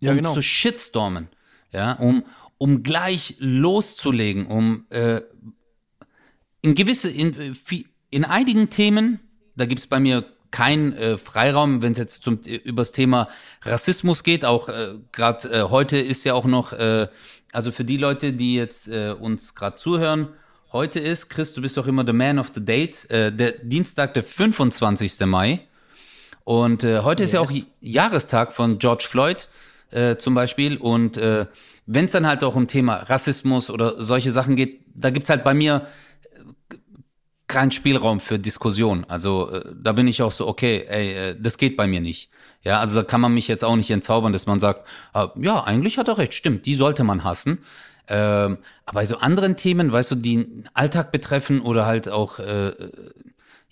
[0.00, 0.34] Ja, um genau.
[0.34, 1.28] zu shitstormen,
[1.72, 2.24] ja, um,
[2.58, 5.20] um gleich loszulegen, um äh,
[6.62, 9.20] in gewisse, in, vi- in einigen Themen,
[9.56, 13.28] da gibt es bei mir keinen äh, Freiraum, wenn es jetzt zum äh, übers Thema
[13.62, 14.44] Rassismus geht.
[14.44, 17.08] Auch äh, gerade äh, heute ist ja auch noch, äh,
[17.52, 20.28] also für die Leute, die jetzt äh, uns gerade zuhören,
[20.72, 24.14] heute ist, Chris, du bist doch immer the man of the date, äh, der Dienstag,
[24.14, 25.20] der 25.
[25.26, 25.60] Mai.
[26.44, 29.48] Und äh, heute ist ja auch Jahrestag von George Floyd
[29.90, 30.76] äh, zum Beispiel.
[30.76, 31.46] Und äh,
[31.86, 35.44] wenn es dann halt auch um Thema Rassismus oder solche Sachen geht, da gibt's halt
[35.44, 35.86] bei mir
[37.48, 39.04] keinen Spielraum für Diskussion.
[39.08, 42.30] Also äh, da bin ich auch so, okay, ey, äh, das geht bei mir nicht.
[42.62, 45.62] Ja, also da kann man mich jetzt auch nicht entzaubern, dass man sagt, ah, ja,
[45.62, 47.58] eigentlich hat er recht, stimmt, die sollte man hassen.
[48.08, 52.38] Ähm, aber bei so anderen Themen, weißt du, die den Alltag betreffen oder halt auch
[52.38, 52.72] äh,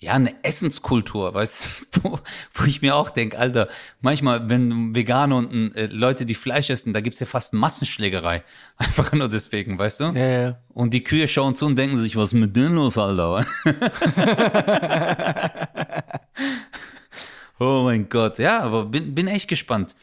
[0.05, 2.19] ja, eine Essenskultur, weißt du, wo,
[2.53, 3.67] wo ich mir auch denke, Alter,
[4.01, 8.43] manchmal, wenn Veganer und äh, Leute, die Fleisch essen, da gibt's ja fast Massenschlägerei.
[8.77, 10.03] Einfach nur deswegen, weißt du?
[10.05, 10.59] Ja, ja, ja.
[10.69, 13.47] Und die Kühe schauen zu und denken sich, was ist mit denen los, Alter?
[17.59, 19.95] oh mein Gott, ja, aber bin, bin echt gespannt.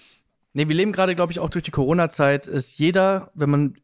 [0.53, 2.49] Nee, wir leben gerade, glaube ich, auch durch die Corona-Zeit.
[2.49, 3.77] Ist jeder, wenn man,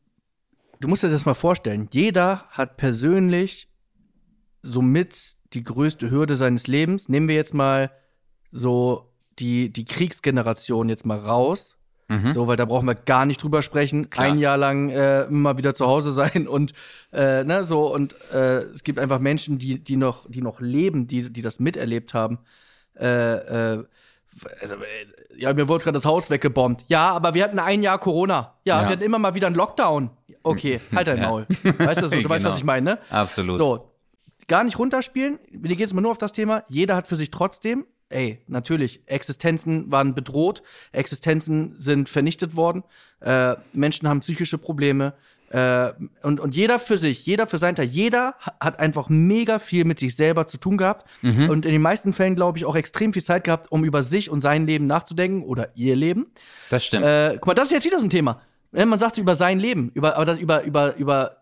[0.81, 3.68] du musst dir das mal vorstellen, jeder hat persönlich
[4.62, 7.08] somit die größte Hürde seines Lebens.
[7.08, 7.90] Nehmen wir jetzt mal
[8.52, 11.74] so die, die Kriegsgeneration jetzt mal raus.
[12.32, 14.08] So, weil da brauchen wir gar nicht drüber sprechen.
[14.08, 14.28] Klar.
[14.28, 16.72] Ein Jahr lang äh, immer wieder zu Hause sein und
[17.12, 21.06] äh, ne, so und äh, es gibt einfach Menschen, die, die noch, die noch leben,
[21.06, 22.38] die, die das miterlebt haben.
[22.98, 23.84] Äh, äh,
[24.62, 24.78] also, äh,
[25.37, 26.84] ja, mir wurde gerade das Haus weggebombt.
[26.88, 28.54] Ja, aber wir hatten ein Jahr Corona.
[28.64, 28.88] Ja, Ja.
[28.88, 30.08] wir hatten immer mal wieder einen Lockdown.
[30.42, 31.28] Okay, halt dein Ja.
[31.28, 31.46] Maul.
[31.62, 32.50] Weißt du, so, du weißt, Genau.
[32.52, 32.98] was ich meine, ne?
[33.11, 33.56] Absolut.
[33.58, 33.88] So,
[34.48, 35.38] gar nicht runterspielen.
[35.52, 36.64] Mir geht es mal nur auf das Thema.
[36.68, 42.82] Jeder hat für sich trotzdem, ey, natürlich, Existenzen waren bedroht, Existenzen sind vernichtet worden,
[43.20, 45.14] äh, Menschen haben psychische Probleme.
[45.50, 49.58] Äh, und, und jeder für sich, jeder für sein Teil, jeder ha- hat einfach mega
[49.58, 52.76] viel mit sich selber zu tun gehabt und in den meisten Fällen, glaube ich, auch
[52.76, 56.26] extrem viel Zeit gehabt, um über sich und sein Leben nachzudenken oder ihr Leben.
[56.68, 57.06] Das stimmt.
[57.06, 58.42] Äh, guck mal, das ist jetzt wieder so ein Thema.
[58.72, 61.38] Ne, Man sagt über sein Leben, über, aber das, über, über, über,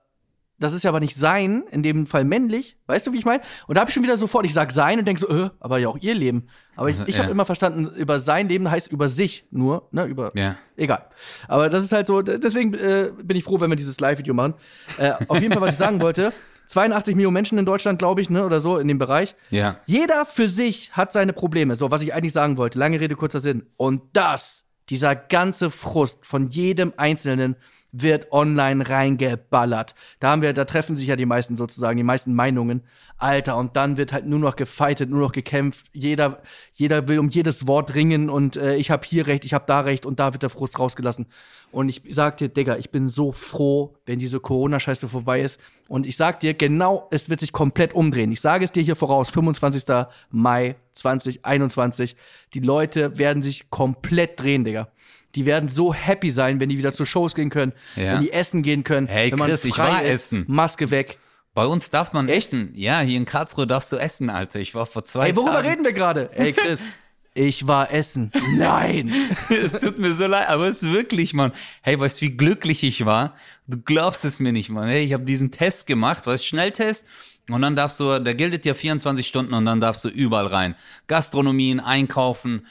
[0.59, 3.42] das ist ja aber nicht sein, in dem Fall männlich, weißt du, wie ich meine?
[3.66, 5.79] Und da habe ich schon wieder sofort, ich sag sein und denk so, äh, aber
[5.79, 6.49] ja auch ihr Leben.
[6.77, 7.33] Aber ich, Also, ich habe ja.
[7.33, 10.57] immer verstanden, über sein Leben heißt über sich nur, ne, über, Ja.
[10.77, 11.07] egal.
[11.49, 14.55] Aber das ist halt so, deswegen äh, bin ich froh, wenn wir dieses Live-Video machen.
[14.99, 16.33] Äh, auf jeden Fall, was ich sagen wollte,
[16.69, 19.37] 82 Millionen Menschen in Deutschland, glaube ich, ne, oder so, in dem Bereich.
[19.51, 19.77] ja.
[19.87, 21.77] Jeder für sich hat seine Probleme.
[21.77, 22.79] So, was ich eigentlich sagen wollte.
[22.79, 23.66] Lange Rede, kurzer Sinn.
[23.77, 27.57] Und das, dieser ganze Frust von jedem Einzelnen
[28.03, 29.95] wird online reingeballert.
[30.21, 32.83] Da haben wir, da treffen sich ja die meisten sozusagen, die meisten Meinungen.
[33.19, 35.87] Alter, und dann wird halt nur noch gefightet, nur noch gekämpft.
[35.95, 36.43] Jeder,
[36.75, 39.81] jeder will um jedes Wort ringen und äh, ich habe hier recht, ich habe da
[39.81, 41.27] recht und da wird der Frust rausgelassen.
[41.73, 45.59] Und ich sag dir, Digga, ich bin so froh, wenn diese Corona-Scheiße vorbei ist.
[45.89, 48.33] Und ich sag dir, genau, es wird sich komplett umdrehen.
[48.33, 49.85] Ich sage es dir hier voraus, 25.
[50.31, 52.17] Mai 2021.
[52.55, 54.89] Die Leute werden sich komplett drehen, Digga.
[55.37, 58.14] Die werden so happy sein, wenn die wieder zu Shows gehen können, Ja.
[58.14, 59.07] wenn die essen gehen können.
[59.07, 60.44] Hey, wenn man Chris, ich frei war ist, essen.
[60.49, 61.18] Maske weg.
[61.55, 62.49] Bei uns darf man Echt?
[62.49, 62.72] essen.
[62.75, 64.59] Ja, hier in Karlsruhe darfst du essen, Alter.
[64.61, 65.68] Ich war vor zwei Ey, worüber Tagen.
[65.68, 66.31] reden wir gerade?
[66.35, 66.81] Ey, Chris,
[67.35, 68.31] ich war essen.
[68.57, 69.12] Nein.
[69.49, 71.53] es tut mir so leid, aber es ist wirklich, Mann.
[71.83, 73.37] Hey, weißt du, wie glücklich ich war?
[73.66, 74.88] Du glaubst es mir nicht, Mann.
[74.88, 77.07] Hey, ich habe diesen Test gemacht, was Schnelltest.
[77.51, 80.75] Und dann darfst du, der gilt ja 24 Stunden und dann darfst du überall rein.
[81.07, 82.66] Gastronomien, einkaufen.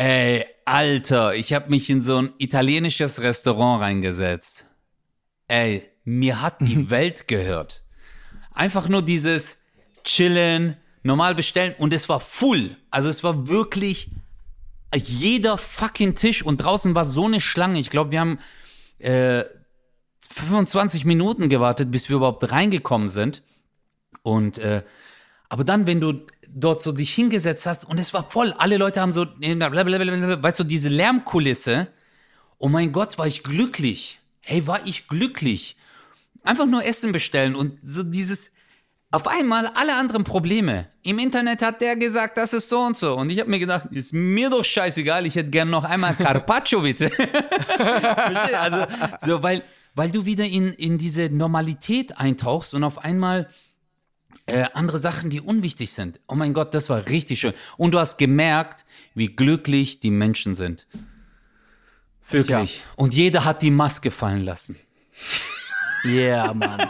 [0.00, 4.66] Ey, Alter, ich habe mich in so ein italienisches Restaurant reingesetzt.
[5.46, 7.84] Ey, mir hat die Welt gehört.
[8.54, 9.58] Einfach nur dieses
[10.02, 12.78] Chillen, normal bestellen und es war full.
[12.90, 14.08] Also es war wirklich
[14.96, 17.78] jeder fucking Tisch und draußen war so eine Schlange.
[17.78, 18.38] Ich glaube, wir haben
[19.00, 19.44] äh,
[20.30, 23.42] 25 Minuten gewartet, bis wir überhaupt reingekommen sind.
[24.22, 24.82] Und äh,
[25.50, 29.00] aber dann, wenn du dort so dich hingesetzt hast und es war voll, alle Leute
[29.00, 31.88] haben so, weißt du, diese Lärmkulisse.
[32.58, 34.20] Oh mein Gott, war ich glücklich.
[34.40, 35.76] Hey, war ich glücklich.
[36.44, 38.52] Einfach nur Essen bestellen und so dieses,
[39.10, 40.86] auf einmal alle anderen Probleme.
[41.02, 43.16] Im Internet hat der gesagt, das ist so und so.
[43.16, 46.82] Und ich habe mir gedacht, ist mir doch scheißegal, ich hätte gern noch einmal Carpaccio,
[46.82, 47.10] bitte.
[48.56, 48.86] Also,
[49.20, 53.48] so, weil, weil du wieder in, in diese Normalität eintauchst und auf einmal
[54.50, 56.20] äh, andere Sachen, die unwichtig sind.
[56.28, 57.54] Oh mein Gott, das war richtig schön.
[57.76, 58.84] Und du hast gemerkt,
[59.14, 60.86] wie glücklich die Menschen sind.
[62.30, 62.82] Wirklich.
[62.96, 64.76] Und jeder hat die Maske fallen lassen.
[66.02, 66.80] Yeah, Mann.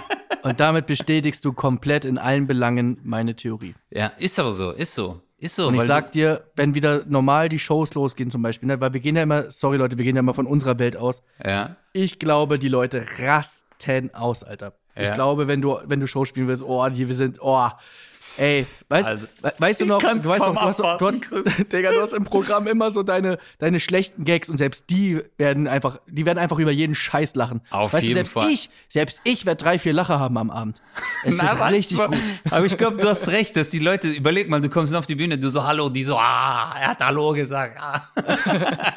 [0.45, 3.75] Und damit bestätigst du komplett in allen Belangen meine Theorie.
[3.91, 5.21] Ja, ist aber so, ist so.
[5.37, 5.69] Ist so.
[5.69, 9.01] Und ich sag dir, wenn wieder normal die Shows losgehen zum Beispiel, ne, weil wir
[9.01, 11.23] gehen ja immer, sorry Leute, wir gehen ja immer von unserer Welt aus.
[11.45, 11.77] ja.
[11.93, 14.75] Ich glaube, die Leute rasten aus, Alter.
[14.97, 15.15] Ich Ja.
[15.15, 17.69] glaube, wenn du, wenn du Show spielen willst, oh, hier, wir sind, oh,
[18.37, 21.23] ey, weißt, Also, we- weißt du noch, du weißt noch, du hast, du hast,
[21.73, 25.69] Digga, du hast im Programm immer so deine, deine schlechten Gags und selbst die werden
[25.69, 27.61] einfach, die werden einfach über jeden Scheiß lachen.
[27.71, 28.51] Auf weißt jeden du, selbst Fall.
[28.51, 30.83] ich, selbst ich werde drei, vier Lacher haben am Abend.
[31.25, 32.17] Es Na, wird richtig gut.
[32.51, 35.15] Aber ich glaube, du hast recht, dass die Leute, überleg mal, du kommst auf die
[35.15, 37.79] Bühne, du so Hallo, die so, ah, er hat Hallo gesagt.
[37.81, 38.09] Ah.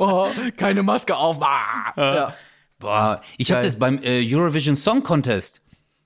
[0.00, 1.42] Oh, keine Maske auf.
[1.42, 1.92] Ah.
[1.96, 2.34] Ja.
[2.78, 5.62] Boah, ich habe das beim äh, Eurovision Song Contest.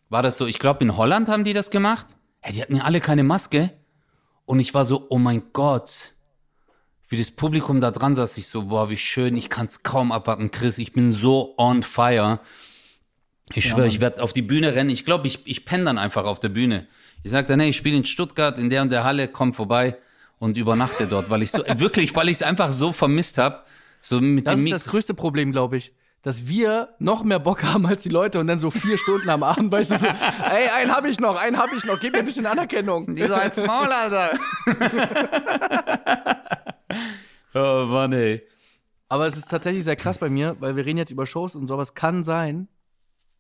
[0.09, 0.47] War das so?
[0.47, 2.17] Ich glaube, in Holland haben die das gemacht.
[2.41, 3.73] Hey, die hatten ja alle keine Maske.
[4.47, 6.15] Und ich war so, oh mein Gott.
[7.09, 10.13] Wie das Publikum da dran saß, ich so, boah, wie schön, ich kann es kaum
[10.13, 10.79] abwarten, Chris.
[10.79, 12.41] Ich bin so on fire.
[13.53, 14.89] Ich schwöre, ich werde auf die Bühne rennen.
[14.89, 16.87] Ich glaube, ich, ich penne dann einfach auf der Bühne.
[17.23, 19.99] Ich sage dann, hey, ich spiele in Stuttgart, in der und der Halle, komm vorbei
[20.39, 23.63] und übernachte dort, weil ich so, wirklich, weil ich es einfach so vermisst habe.
[24.01, 25.93] So mit Das dem ist das größte Problem, glaube ich.
[26.23, 29.43] Dass wir noch mehr Bock haben als die Leute und dann so vier Stunden am
[29.43, 30.07] Abend, weißt du, so,
[30.51, 33.15] ey, einen hab ich noch, einen hab ich noch, gib mir ein bisschen Anerkennung.
[33.17, 34.31] Die so als Maul, Alter.
[37.55, 38.47] oh Mann, ey.
[39.09, 41.67] Aber es ist tatsächlich sehr krass bei mir, weil wir reden jetzt über Shows und
[41.67, 42.69] sowas kann sein,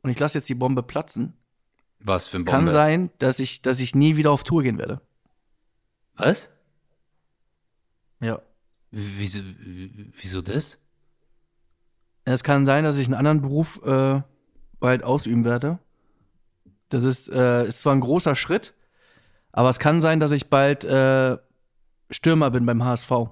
[0.02, 1.34] und ich lasse jetzt die Bombe platzen,
[2.00, 2.72] Was für ein kann Bombe.
[2.72, 5.00] sein, dass ich, dass ich nie wieder auf Tour gehen werde.
[6.16, 6.50] Was?
[8.20, 8.42] Ja.
[8.90, 9.40] Wieso,
[10.20, 10.80] wieso das?
[12.24, 14.22] Es kann sein, dass ich einen anderen Beruf äh,
[14.78, 15.78] bald ausüben werde.
[16.88, 18.74] Das ist, äh, ist zwar ein großer Schritt,
[19.50, 21.38] aber es kann sein, dass ich bald äh,
[22.10, 23.08] Stürmer bin beim HSV.
[23.08, 23.30] Du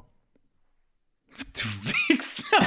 [2.09, 2.44] Wichser.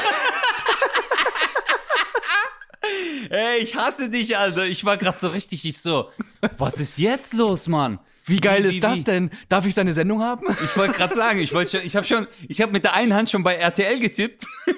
[3.30, 4.66] Ey, ich hasse dich, Alter.
[4.66, 6.10] Ich war gerade so richtig, ich so,
[6.58, 8.00] was ist jetzt los, Mann?
[8.26, 9.04] Wie geil Wie, ist wie, das wie?
[9.04, 9.32] denn?
[9.50, 10.48] Darf ich seine Sendung haben?
[10.64, 13.30] Ich wollte gerade sagen, ich wollte, ich habe schon, ich habe mit der einen Hand
[13.30, 14.46] schon bei RTL getippt.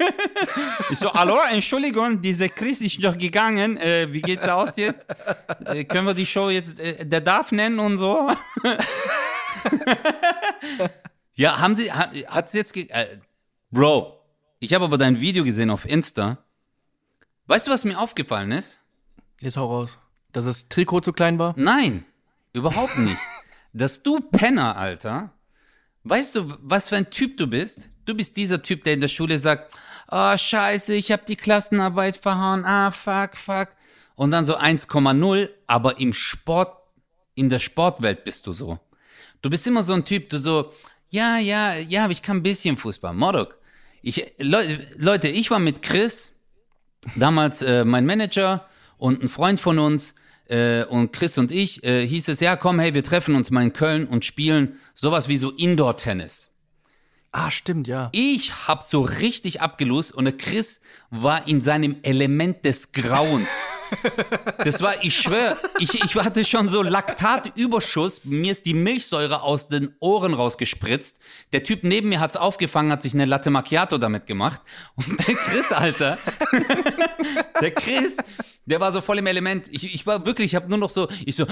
[0.91, 3.77] Ich so, hallo, Entschuldigung, dieser Chris ist doch gegangen.
[3.77, 5.07] Äh, wie geht's aus jetzt?
[5.65, 8.29] Äh, können wir die Show jetzt, äh, der darf nennen und so?
[11.33, 13.17] ja, haben Sie, ha, hat's jetzt, äh,
[13.71, 14.19] Bro,
[14.59, 16.37] ich habe aber dein Video gesehen auf Insta.
[17.47, 18.79] Weißt du, was mir aufgefallen ist?
[19.39, 19.97] Jetzt hau raus.
[20.31, 21.53] Dass das Trikot zu klein war?
[21.57, 22.05] Nein,
[22.55, 23.21] überhaupt nicht.
[23.73, 25.31] Dass du Penner, Alter,
[26.03, 27.89] weißt du, was für ein Typ du bist?
[28.05, 29.75] Du bist dieser Typ, der in der Schule sagt,
[30.09, 33.69] oh, scheiße, ich habe die Klassenarbeit verhauen, ah, fuck, fuck.
[34.15, 36.77] Und dann so 1,0, aber im Sport,
[37.33, 38.79] in der Sportwelt bist du so.
[39.41, 40.71] Du bist immer so ein Typ, du so,
[41.09, 43.13] ja, ja, ja, aber ich kann ein bisschen Fußball.
[43.13, 43.57] Modok.
[44.01, 46.31] Ich, Leu- Leute, ich war mit Chris,
[47.15, 48.65] damals äh, mein Manager
[48.97, 50.15] und ein Freund von uns
[50.47, 53.63] äh, und Chris und ich, äh, hieß es, ja komm, hey, wir treffen uns mal
[53.63, 56.51] in Köln und spielen sowas wie so Indoor-Tennis.
[57.37, 58.07] Ah, stimmt, ja.
[58.13, 63.49] Ich hab so richtig abgelost und der Chris war in seinem Element des Grauens.
[64.59, 68.23] Das war, ich schwör, ich, ich hatte schon so Laktatüberschuss.
[68.23, 71.19] Mir ist die Milchsäure aus den Ohren rausgespritzt.
[71.51, 74.61] Der Typ neben mir hat's aufgefangen, hat sich eine Latte Macchiato damit gemacht.
[74.95, 76.17] Und der Chris, Alter,
[77.61, 78.17] der Chris,
[78.65, 79.67] der war so voll im Element.
[79.71, 81.45] Ich, ich war wirklich, ich habe nur noch so, ich so,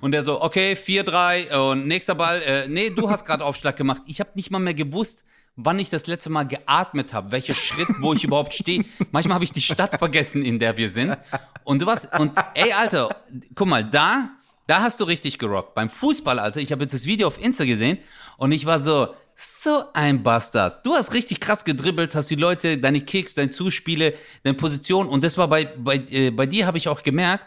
[0.00, 2.40] und der so, okay, 4-3 und nächster Ball.
[2.42, 4.02] Äh, nee, du hast gerade Aufschlag gemacht.
[4.06, 5.24] Ich habe nicht mal mehr gewusst,
[5.56, 8.84] wann ich das letzte Mal geatmet habe, welcher Schritt, wo ich überhaupt stehe.
[9.10, 11.16] Manchmal habe ich die Stadt vergessen, in der wir sind.
[11.64, 13.16] Und du warst, und ey, Alter,
[13.54, 14.30] guck mal, da,
[14.66, 15.74] da hast du richtig gerockt.
[15.74, 17.98] Beim Fußball, Alter, ich habe jetzt das Video auf Insta gesehen
[18.36, 20.84] und ich war so, so ein Bastard.
[20.84, 25.08] Du hast richtig krass gedribbelt, hast die Leute, deine Kicks, deine Zuspiele, deine Position.
[25.08, 27.44] Und das war bei, bei, äh, bei dir, habe ich auch gemerkt,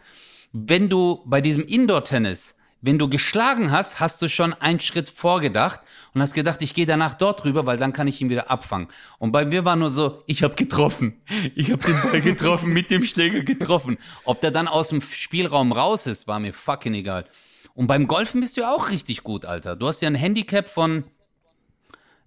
[0.51, 5.81] wenn du bei diesem Indoor-Tennis, wenn du geschlagen hast, hast du schon einen Schritt vorgedacht
[6.13, 8.87] und hast gedacht, ich gehe danach dort rüber, weil dann kann ich ihn wieder abfangen.
[9.17, 11.21] Und bei mir war nur so, ich habe getroffen.
[11.55, 13.97] Ich habe den Ball getroffen, mit dem Schläger getroffen.
[14.23, 17.25] Ob der dann aus dem Spielraum raus ist, war mir fucking egal.
[17.73, 19.75] Und beim Golfen bist du ja auch richtig gut, Alter.
[19.75, 21.03] Du hast ja ein Handicap von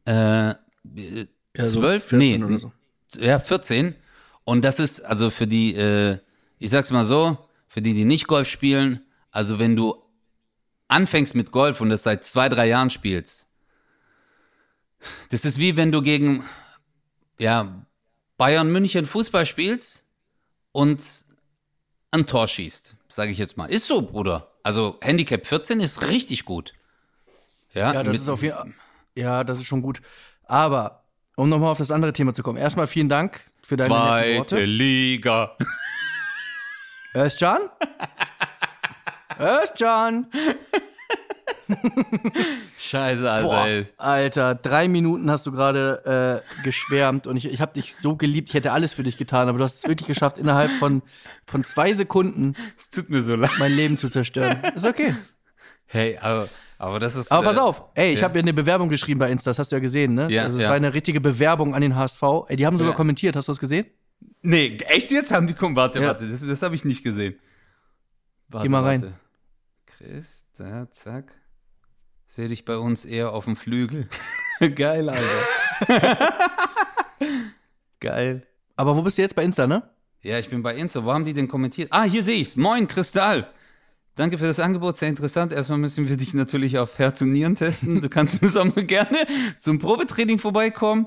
[0.06, 1.26] äh, äh,
[1.58, 2.72] so 12, 14 nee, oder so.
[3.18, 3.94] ja, 14.
[4.44, 6.18] Und das ist, also für die, äh,
[6.58, 7.38] ich sag's mal so,
[7.68, 10.02] für die, die nicht Golf spielen, also wenn du
[10.92, 13.48] anfängst mit Golf und das seit zwei, drei Jahren spielst,
[15.30, 16.44] das ist wie wenn du gegen,
[17.38, 17.84] ja,
[18.36, 20.06] Bayern München Fußball spielst
[20.72, 21.24] und
[22.10, 23.66] ein Tor schießt, sage ich jetzt mal.
[23.66, 24.52] Ist so, Bruder.
[24.62, 26.74] Also Handicap 14 ist richtig gut.
[27.72, 28.72] Ja, Ja, das ist auf jeden Fall.
[29.14, 30.00] Ja, das ist schon gut.
[30.44, 31.04] Aber,
[31.36, 32.58] um nochmal auf das andere Thema zu kommen.
[32.58, 34.64] Erstmal vielen Dank für deine Zweite Worte.
[34.64, 35.56] Liga.
[37.14, 37.62] Özcan?
[39.38, 40.26] Özcan!
[42.76, 43.46] Scheiße, Alter.
[43.48, 43.86] Boah, ey.
[43.96, 48.48] Alter, drei Minuten hast du gerade äh, geschwärmt und ich, ich habe dich so geliebt.
[48.50, 51.02] Ich hätte alles für dich getan, aber du hast es wirklich geschafft, innerhalb von,
[51.46, 53.50] von zwei Sekunden Es tut mir so leid.
[53.58, 54.62] mein Leben zu zerstören.
[54.74, 55.14] Ist okay.
[55.86, 57.30] Hey, aber, aber das ist.
[57.32, 58.24] Aber pass äh, auf, ey, ich ja.
[58.24, 60.28] habe ja eine Bewerbung geschrieben bei Insta, das hast du ja gesehen, ne?
[60.30, 60.68] Ja, also es ja.
[60.68, 62.22] war eine richtige Bewerbung an den HSV.
[62.48, 62.96] Ey, die haben sogar Ja.
[62.96, 63.86] kommentiert, hast du das gesehen?
[64.42, 65.76] Nee, echt jetzt haben die kommen.
[65.76, 66.08] Warte, Ja.
[66.08, 67.38] warte, das, das habe ich nicht gesehen.
[68.48, 69.02] Warte, Geh mal rein.
[69.02, 69.14] warte.
[70.02, 71.32] Chris, da, zack.
[72.26, 74.08] Sehe dich bei uns eher auf dem Flügel.
[74.74, 76.32] Geil, Alter.
[78.00, 78.44] Geil.
[78.74, 79.88] Aber wo bist du jetzt bei Insta, ne?
[80.22, 81.04] Ja, ich bin bei Insta.
[81.04, 81.92] Wo haben die denn kommentiert?
[81.92, 82.56] Ah, hier sehe ich's.
[82.56, 83.48] Moin, Kristall.
[84.16, 85.52] Danke für das Angebot, sehr interessant.
[85.52, 88.00] Erstmal müssen wir dich natürlich auf Herz und Nieren testen.
[88.00, 89.24] Du kannst im Sommer gerne
[89.56, 91.06] zum Probetraining vorbeikommen.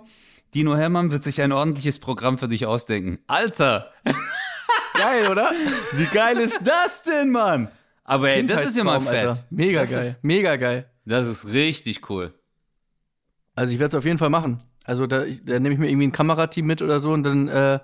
[0.53, 3.19] Dino Hermann wird sich ein ordentliches Programm für dich ausdenken.
[3.27, 3.91] Alter,
[4.93, 5.51] Geil, oder?
[5.91, 7.69] wie geil ist das denn, Mann?
[8.05, 9.27] Aber ey, das ist ja mal fett.
[9.27, 9.39] Alter.
[9.49, 10.85] Mega das geil, Ist, mega geil.
[11.05, 12.33] das ist richtig cool.
[13.55, 14.61] Also ich werde es auf jeden Fall machen.
[14.83, 17.47] Also da, ich- da nehme ich mir irgendwie ein Kamerateam mit oder so und dann
[17.47, 17.79] äh,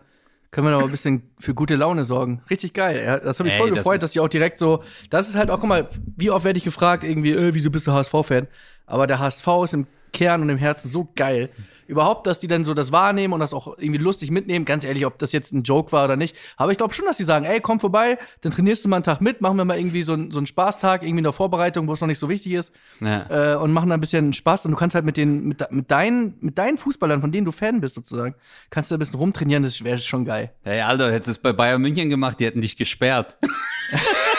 [0.52, 2.42] können wir noch ein bisschen für gute Laune sorgen.
[2.50, 3.02] Richtig geil.
[3.04, 4.84] Ja, das hat mich Ey, voll das gefreut, dass die auch direkt so.
[5.10, 5.88] Das ist halt auch, guck mal,
[6.18, 8.48] wie oft werde ich gefragt, irgendwie, äh, wieso bist du HSV-Fan?
[8.86, 11.50] Aber der HSV ist im Kern und im Herzen so geil.
[11.88, 14.66] Überhaupt, dass die dann so das wahrnehmen und das auch irgendwie lustig mitnehmen.
[14.66, 16.36] Ganz ehrlich, ob das jetzt ein Joke war oder nicht.
[16.58, 19.04] Aber ich glaube schon, dass die sagen, ey, komm vorbei, dann trainierst du mal einen
[19.04, 21.88] Tag mit, machen wir mal irgendwie so, einen- so einen Spaßtag, irgendwie in der Vorbereitung,
[21.88, 23.54] wo es noch nicht so wichtig ist Ja.
[23.54, 25.90] äh, und machen da ein bisschen Spaß und du kannst halt mit den mit, mit
[25.92, 28.36] deinen mit deinen Fußballern, von denen du Fan bist sozusagen,
[28.70, 30.52] kannst du ein bisschen rumtrainieren, das wäre schon geil.
[30.64, 33.38] Hey, Alter, hättest du es bei Bayern München gemacht, die hätten dich gesperrt.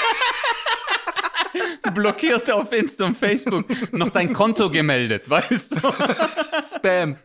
[1.95, 5.81] blockiert auf Insta und Facebook, noch dein Konto gemeldet, weißt du?
[6.75, 7.17] Spam.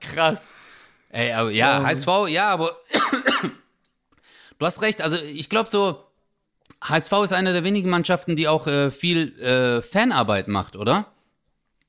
[0.00, 0.52] Krass.
[1.10, 2.76] Ey, aber ja, HSV, ja, aber
[4.58, 5.00] du hast recht.
[5.02, 6.02] Also ich glaube so,
[6.82, 11.06] HSV ist eine der wenigen Mannschaften, die auch äh, viel äh, Fanarbeit macht, oder?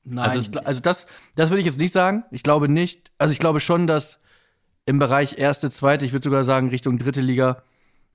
[0.03, 2.23] Nein, Also- ich, also das, das würde ich jetzt nicht sagen.
[2.31, 3.11] Ich glaube nicht.
[3.17, 4.19] Also ich glaube schon, dass
[4.85, 7.63] im Bereich erste, zweite, ich würde sogar sagen Richtung dritte Liga,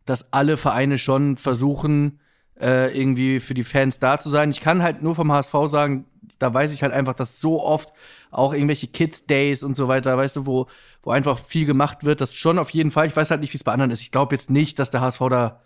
[0.07, 2.20] dass alle Vereine schon versuchen,
[2.61, 4.51] äh, irgendwie für die Fans da zu sein.
[4.51, 6.07] Ich kann halt nur vom HSV sagen,
[6.38, 7.92] da weiß ich halt einfach, dass so oft
[8.30, 10.66] auch irgendwelche Kids Days und so weiter, weißt du, wo,
[11.03, 12.20] wo einfach viel gemacht wird.
[12.20, 13.07] Das schon auf jeden Fall.
[13.07, 14.03] Ich weiß halt nicht, wie es bei anderen ist.
[14.03, 15.61] Ich glaube jetzt nicht, dass der HSV da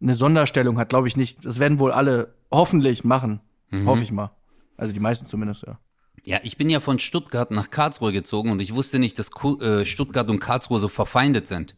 [0.00, 1.44] eine Sonderstellung hat, glaube ich nicht.
[1.44, 3.40] Das werden wohl alle hoffentlich machen.
[3.86, 4.30] Hoffe ich mal.
[4.76, 5.78] Also die meisten zumindest, ja.
[6.24, 9.30] Ja, ich bin ja von Stuttgart nach Karlsruhe gezogen und ich wusste nicht, dass
[9.60, 11.76] äh, Stuttgart und Karlsruhe so verfeindet sind.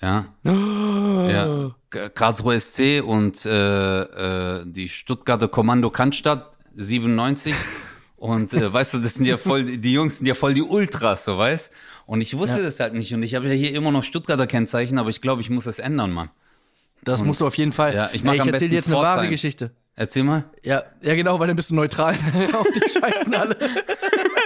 [0.00, 0.26] Ja.
[0.44, 1.74] ja.
[1.90, 7.54] K- Karlsruhe SC und äh, äh, die Stuttgarter Kommando Cannstatt 97.
[8.16, 11.24] und äh, weißt du, das sind ja voll, die Jungs sind ja voll die Ultras,
[11.24, 11.72] so weißt
[12.06, 13.14] Und ich wusste das halt nicht.
[13.14, 15.78] Und ich habe ja hier immer noch Stuttgarter Kennzeichen, aber ich glaube, ich muss das
[15.78, 16.30] ändern, Mann.
[17.02, 17.94] Das musst du auf jeden Fall.
[17.94, 19.28] Ja, ich mach Ey, am ich erzähl besten dir jetzt eine wahre.
[19.28, 19.70] Geschichte.
[19.94, 20.44] Erzähl mal.
[20.62, 22.14] Ja, ja, genau, weil dann bist du neutral.
[22.52, 23.56] auf die scheißen alle.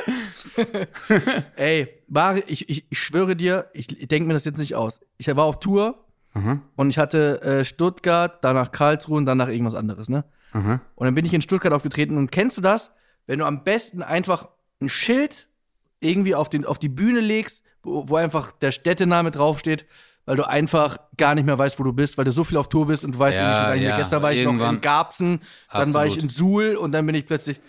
[1.56, 5.00] Ey, wahre, ich, ich, ich schwöre dir, ich, denke mir das jetzt nicht aus.
[5.18, 6.04] Ich war auf Tour
[6.76, 10.24] und ich hatte äh, Stuttgart, danach Karlsruhe und danach irgendwas anderes, ne?
[10.52, 12.90] Und dann bin ich in Stuttgart aufgetreten und kennst du das,
[13.26, 14.48] wenn du am besten einfach
[14.80, 15.48] ein Schild
[16.00, 19.86] irgendwie auf, den, auf die Bühne legst, wo, wo einfach der Städtename draufsteht,
[20.24, 22.68] weil du einfach gar nicht mehr weißt, wo du bist, weil du so viel auf
[22.68, 23.90] Tour bist und du weißt Ja, schon gar nicht mehr.
[23.90, 24.76] ja, Gestern war ich noch irgendwann.
[24.76, 25.40] in Garbsen,
[25.72, 26.36] dann war ich in Absolut.
[26.36, 27.60] Suhl und dann bin ich plötzlich,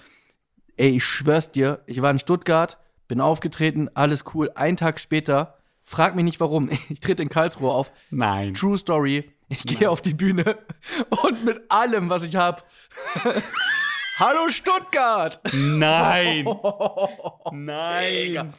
[0.82, 4.52] ey, ich schwör's dir, ich war in Stuttgart, bin aufgetreten, alles cool.
[4.56, 7.92] Einen Tag später, frag mich nicht warum, ich trete in Karlsruhe auf.
[8.10, 8.56] Nein.
[8.56, 9.32] True Story.
[9.48, 10.58] Ich gehe auf die Bühne
[11.24, 12.68] und mit allem, was ich hab.
[14.18, 15.40] Hallo Stuttgart!
[15.54, 16.46] Nein.
[17.52, 18.54] Nein.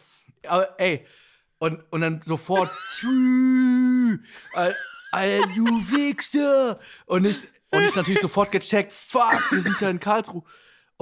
[0.46, 1.04] Aber ey,
[1.58, 2.70] und, und dann sofort,
[4.54, 4.76] all,
[5.12, 6.78] all du Wichser!
[7.06, 7.38] Und ich,
[7.70, 10.44] und ich natürlich sofort gecheckt, fuck, wir sind ja in Karlsruhe.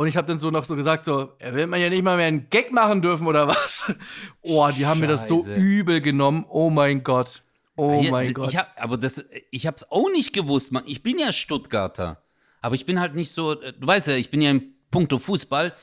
[0.01, 2.17] Und ich habe dann so noch so gesagt, so, er will man ja nicht mal
[2.17, 3.93] mehr einen Gag machen dürfen oder was?
[4.41, 6.47] Oh, die haben mir das so übel genommen.
[6.49, 7.43] Oh mein Gott.
[7.77, 8.57] Oh Hier, mein ich Gott.
[8.57, 10.73] Hab, aber das, ich hab's auch nicht gewusst.
[10.87, 12.23] Ich bin ja Stuttgarter.
[12.63, 15.19] Aber ich bin halt nicht so, äh, du weißt ja, ich bin ja im Punkto
[15.19, 15.75] Fußball,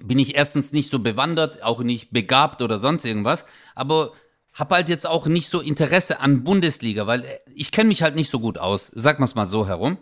[0.00, 3.46] bin ich erstens nicht so bewandert, auch nicht begabt oder sonst irgendwas.
[3.74, 4.12] Aber
[4.52, 8.14] hab halt jetzt auch nicht so Interesse an Bundesliga, weil äh, ich kenne mich halt
[8.14, 8.92] nicht so gut aus.
[8.94, 9.98] Sag mal's mal so herum.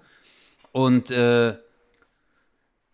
[0.71, 1.57] Und äh,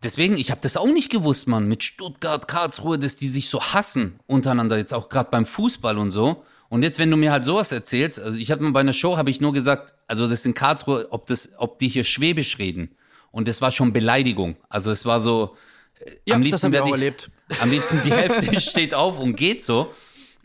[0.05, 3.61] deswegen, ich habe das auch nicht gewusst, Mann, mit Stuttgart, Karlsruhe, dass die sich so
[3.63, 6.45] hassen untereinander, jetzt auch gerade beim Fußball und so.
[6.69, 9.17] Und jetzt, wenn du mir halt sowas erzählst, also ich habe mal bei einer Show,
[9.17, 12.95] habe ich nur gesagt, also das in Karlsruhe, ob das, ob die hier Schwäbisch reden.
[13.31, 14.57] Und das war schon Beleidigung.
[14.69, 15.57] Also es war so,
[16.01, 17.31] äh, Ja, am das liebsten hab ich wär auch die, erlebt.
[17.61, 19.93] Am liebsten die Hälfte steht auf und geht so.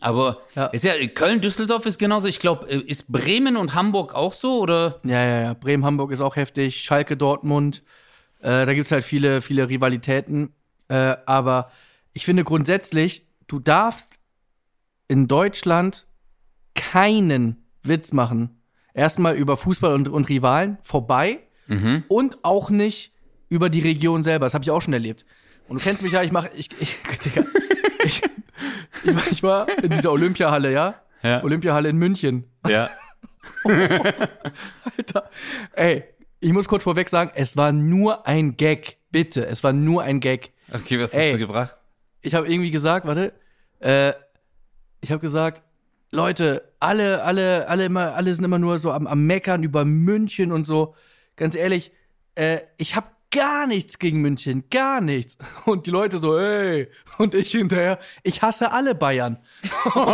[0.01, 0.67] Aber Ja.
[0.67, 2.27] ist ja, Köln-Düsseldorf ist genauso.
[2.27, 4.99] Ich glaube, ist Bremen und Hamburg auch so oder?
[5.03, 5.53] Ja, ja, ja.
[5.53, 6.81] Bremen, Hamburg ist auch heftig.
[6.81, 7.83] Schalke, Dortmund.
[8.39, 10.53] Äh, da gibt's halt viele, viele Rivalitäten.
[10.87, 11.71] Äh, aber
[12.13, 14.13] ich finde grundsätzlich, du darfst
[15.07, 16.05] in Deutschland
[16.75, 18.61] keinen Witz machen.
[18.93, 21.39] Erstmal über Fußball und, und Rivalen vorbei
[22.07, 23.13] und auch nicht
[23.49, 24.47] über die Region selber.
[24.47, 25.23] Das habe ich auch schon erlebt.
[25.67, 27.43] Und du kennst mich ja, ich mache, ich, ich, Digga,
[28.03, 28.21] ich,
[29.31, 30.95] ich, war- in dieser Olympiahalle, ja?
[31.21, 31.43] Ja.
[31.43, 32.45] Olympiahalle in München.
[32.67, 32.89] Ja.
[33.63, 35.29] Alter.
[35.73, 36.03] Ey,
[36.39, 38.97] ich muss kurz vorweg sagen, es war nur ein Gag.
[39.11, 40.51] Bitte, es war nur ein Gag.
[40.71, 41.31] Okay, was Ey.
[41.31, 41.77] hast du gebracht?
[42.21, 43.33] Ich habe irgendwie gesagt, warte,
[43.79, 44.13] äh,
[45.01, 45.63] ich habe gesagt,
[46.11, 50.51] Leute, alle, alle, alle immer, alle sind immer nur so am, am Meckern über München
[50.51, 50.95] und so.
[51.35, 51.91] Ganz ehrlich,
[52.35, 55.37] äh, ich habe gar nichts gegen München, gar nichts.
[55.65, 59.37] Und die Leute so, ey, und ich hinterher, ich hasse alle Bayern.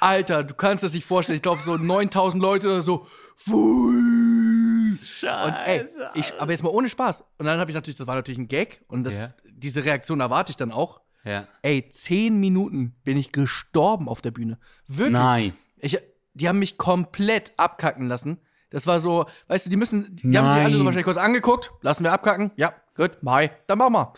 [0.00, 1.38] Alter, du kannst es nicht vorstellen.
[1.38, 3.06] Ich glaube, so 9000 Leute oder so.
[3.36, 4.98] Pfui.
[5.22, 7.22] Und ey, ich, aber jetzt mal ohne Spaß.
[7.38, 8.82] Und dann habe ich natürlich, das war natürlich ein Gag.
[8.88, 9.34] Und das, Ja.
[9.44, 11.00] diese Reaktion erwarte ich dann auch.
[11.24, 11.46] Ja.
[11.62, 14.58] Ey, zehn Minuten bin ich gestorben auf der Bühne.
[14.86, 15.12] Wirklich.
[15.12, 15.52] Nein.
[15.78, 15.98] Ich,
[16.34, 18.38] die haben mich komplett abkacken lassen.
[18.70, 20.86] Das war so, weißt du, die müssen, die haben sich alle so Nein.
[20.86, 21.72] wahrscheinlich kurz angeguckt.
[21.82, 22.50] Lassen wir abkacken?
[22.56, 23.50] Ja, gut, bye.
[23.66, 24.12] Dann machen wir.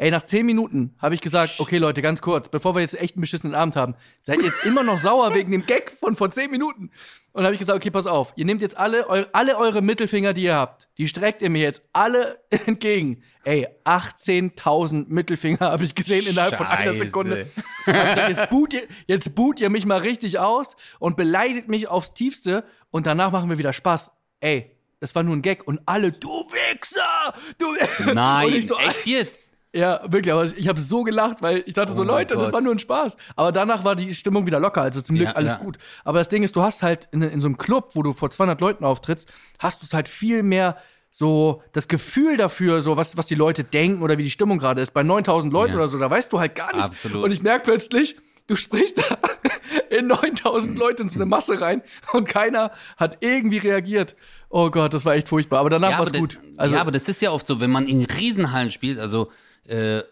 [0.00, 3.16] Ey, nach zehn Minuten habe ich gesagt, okay Leute, ganz kurz, bevor wir jetzt echt
[3.16, 6.30] einen beschissenen Abend haben, seid ihr jetzt immer noch sauer wegen dem Gag von vor
[6.30, 6.90] zehn Minuten?
[7.32, 10.32] Und habe ich gesagt, okay, pass auf, ihr nehmt jetzt alle, eu alle eure Mittelfinger,
[10.32, 13.22] die ihr habt, die streckt ihr mir jetzt alle entgegen.
[13.44, 17.04] Ey, 18.000 Mittelfinger habe ich gesehen innerhalb von einer Scheiße.
[17.04, 17.46] Sekunde.
[17.84, 22.14] Gesagt, jetzt, boot ihr, jetzt boot ihr mich mal richtig aus und beleidigt mich aufs
[22.14, 24.10] Tiefste und danach machen wir wieder Spaß.
[24.40, 27.34] Ey, das war nur ein Gag und alle, du Wichser!
[27.58, 27.74] Du
[28.14, 29.49] Nein, ich so, echt jetzt?
[29.72, 32.44] Ja, wirklich, aber ich habe so gelacht, weil ich dachte so, Oh mein Leute, das
[32.44, 32.52] Gott.
[32.54, 33.16] war nur ein Spaß.
[33.36, 35.58] Aber danach war die Stimmung wieder locker, also zum Glück Ja, alles ja.
[35.60, 35.78] gut.
[36.04, 38.30] Aber das Ding ist, du hast halt in, in so einem Club, wo du vor
[38.30, 40.76] 200 Leuten auftrittst, hast du es halt viel mehr
[41.12, 44.80] so das Gefühl dafür, so was, was die Leute denken oder wie die Stimmung gerade
[44.80, 44.92] ist.
[44.92, 45.78] Bei 9000 Leuten Ja.
[45.78, 46.84] oder so, da weißt du halt gar nicht.
[46.84, 47.24] Absolut.
[47.24, 48.16] Und ich merke plötzlich,
[48.46, 49.18] du sprichst da
[49.96, 54.14] in 9000 Leute in so eine Masse rein und keiner hat irgendwie reagiert.
[54.48, 55.60] Oh Gott, das war echt furchtbar.
[55.60, 56.38] Aber danach war es gut.
[56.56, 59.30] Also, ja, aber das ist ja oft so, wenn man in Riesenhallen spielt, also
[59.64, 60.02] äh,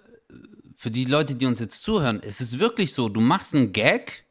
[0.76, 4.24] für die Leute, die uns jetzt zuhören, es ist wirklich so, du machst einen Gag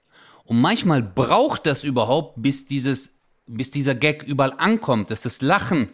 [0.46, 3.16] und manchmal braucht das überhaupt, bis dieses,
[3.46, 5.90] bis dieser Gag überall ankommt, dass das Lachen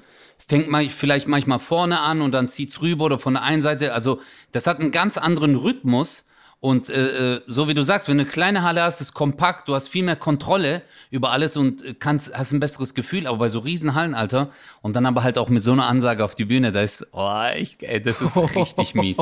[0.48, 3.94] fängt mal vielleicht manchmal vorne an und dann zieht's rüber oder von der einen Seite.
[3.94, 4.20] Also
[4.52, 6.26] das hat einen ganz anderen Rhythmus.
[6.64, 9.68] Und äh, äh, so wie du sagst, wenn du eine kleine Halle hast, ist kompakt,
[9.68, 13.38] du hast viel mehr Kontrolle über alles und äh, kannst, hast ein besseres Gefühl, aber
[13.38, 14.50] bei so Riesenhallen, Alter,
[14.82, 17.44] und dann aber halt auch mit so einer Ansage auf die Bühne, da ist, oh,
[17.58, 19.18] ich, ey, das ist richtig mies.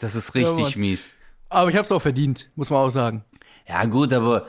[0.00, 0.80] Das ist richtig Mann.
[0.80, 1.10] mies.
[1.50, 3.26] aber ich habe es auch verdient, muss man auch sagen.
[3.68, 4.48] Ja, gut, aber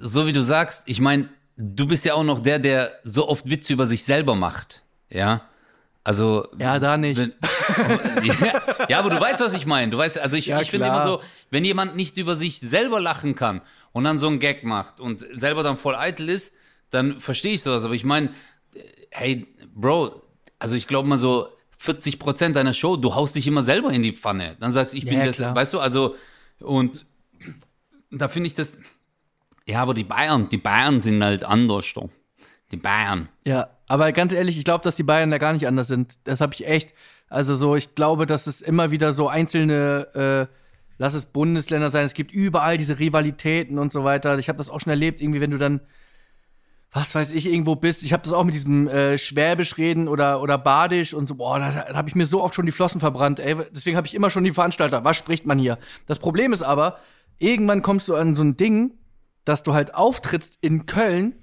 [0.00, 3.48] so wie du sagst, ich meine, du bist ja auch noch der, der so oft
[3.48, 4.82] Witze über sich selber macht.
[5.08, 5.42] Ja.
[6.04, 6.46] Also.
[6.58, 7.16] Ja, da nicht.
[7.18, 7.32] Wenn,
[8.22, 8.34] ja,
[8.88, 9.90] ja, aber du weißt, was ich meine.
[9.90, 13.00] Du weißt, also ich, Ja, ich finde immer so, wenn jemand nicht über sich selber
[13.00, 16.54] lachen kann und dann so einen Gag macht und selber dann voll eitel ist,
[16.90, 17.84] dann verstehe ich sowas.
[17.84, 18.30] Aber ich meine,
[19.10, 20.22] hey, Bro,
[20.58, 21.48] also ich glaube mal so
[21.78, 24.56] 40 Prozent deiner Show, du haust dich immer selber in die Pfanne.
[24.60, 25.54] Dann sagst ich bin Ja, das, klar.
[25.54, 26.16] weißt du, also
[26.60, 27.06] und
[28.10, 28.78] da finde ich das,
[29.66, 32.10] ja, aber die Bayern, die Bayern sind halt anders, doch.
[32.70, 33.28] Die Bayern.
[33.44, 36.14] Ja, aber ganz ehrlich, ich glaube, dass die Bayern da gar nicht anders sind.
[36.24, 36.94] Das habe ich echt.
[37.28, 40.54] Also so, ich glaube, dass es immer wieder so einzelne, äh,
[40.98, 44.38] lass es Bundesländer sein, es gibt überall diese Rivalitäten und so weiter.
[44.38, 45.80] Ich habe das auch schon erlebt, irgendwie, wenn du dann,
[46.92, 48.02] was weiß ich, irgendwo bist.
[48.04, 51.58] Ich habe das auch mit diesem äh, Schwäbisch reden oder, oder Badisch und so, boah,
[51.58, 53.56] da, da habe ich mir so oft schon die Flossen verbrannt, ey.
[53.74, 55.78] Deswegen habe ich immer schon die Veranstalter, was spricht man hier?
[56.06, 56.98] Das Problem ist aber,
[57.38, 58.92] irgendwann kommst du an so ein Ding,
[59.44, 61.34] dass du halt auftrittst in Köln,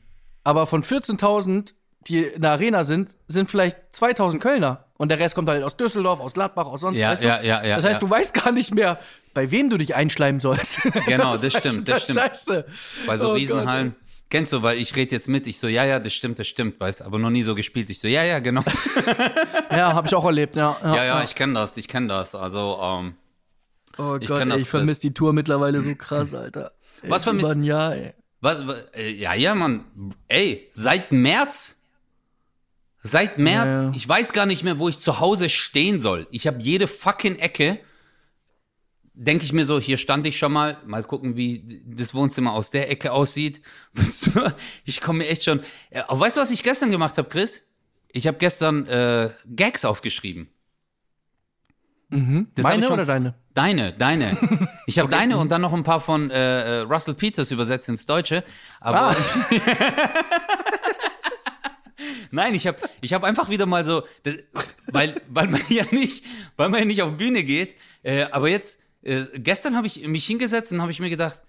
[0.43, 1.73] aber von 14.000,
[2.07, 4.85] die in der Arena sind, sind vielleicht 2.000 Kölner.
[4.97, 7.27] Und der Rest kommt halt aus Düsseldorf, aus Gladbach, aus sonst Ja, weißt du?
[7.27, 8.07] ja, ja, ja, Das heißt, ja.
[8.07, 8.99] du weißt gar nicht mehr,
[9.33, 10.79] bei wem du dich einschleimen sollst.
[11.07, 12.19] Genau, das ist stimmt, echt das stimmt.
[12.19, 12.65] Scheiße.
[13.07, 13.95] Bei so Oh Riesenhallen.
[14.29, 16.79] Kennst du, weil ich rede jetzt mit, ich so, ja, ja, das stimmt, das stimmt,
[16.79, 17.89] weißt aber noch nie so gespielt.
[17.89, 18.61] Ich so, ja, ja, genau.
[18.61, 18.73] Gott.
[19.71, 20.77] Ja, habe ich auch erlebt, ja.
[20.83, 22.33] Ja, ja, ich kenne das, ich kenne das.
[22.35, 23.15] Also, ähm,
[23.97, 26.71] Oh ich Gott, ey, das, ich vermisse die Tour mittlerweile so krass, Alter.
[27.03, 28.13] Was vermisst- Über ein Jahr, ey.
[28.39, 29.83] was, was, äh, ja, ja, Mann,
[30.29, 31.80] ey, seit März,
[33.01, 33.91] seit März, Ja, ja.
[33.95, 36.27] ich weiß gar nicht mehr, wo ich zu Hause stehen soll.
[36.31, 37.79] Ich habe jede fucking Ecke,
[39.13, 42.71] denke ich mir so, hier stand ich schon mal, mal gucken, wie das Wohnzimmer aus
[42.71, 43.61] der Ecke aussieht.
[44.85, 45.61] Ich komme mir echt schon.
[45.89, 47.63] Äh, aber weißt du, was ich gestern gemacht habe, Chris?
[48.13, 50.49] Ich habe gestern äh, Gags aufgeschrieben.
[52.09, 52.47] Mhm.
[52.61, 53.35] Meine schon- oder deine?
[53.53, 54.37] Deine, deine.
[54.85, 58.05] Ich habe deine und dann noch ein paar von äh, äh, Russell Peters übersetzt ins
[58.05, 58.43] Deutsche.
[58.81, 59.15] Aber Ah.
[62.31, 64.35] ich, Nein, ich habe ich hab einfach wieder mal so, das,
[64.87, 66.25] weil, weil man ja nicht,
[66.55, 67.75] weil man ja nicht auf Bühne geht.
[68.03, 71.41] Äh, aber jetzt, äh, gestern habe ich mich hingesetzt und habe ich mir gedacht,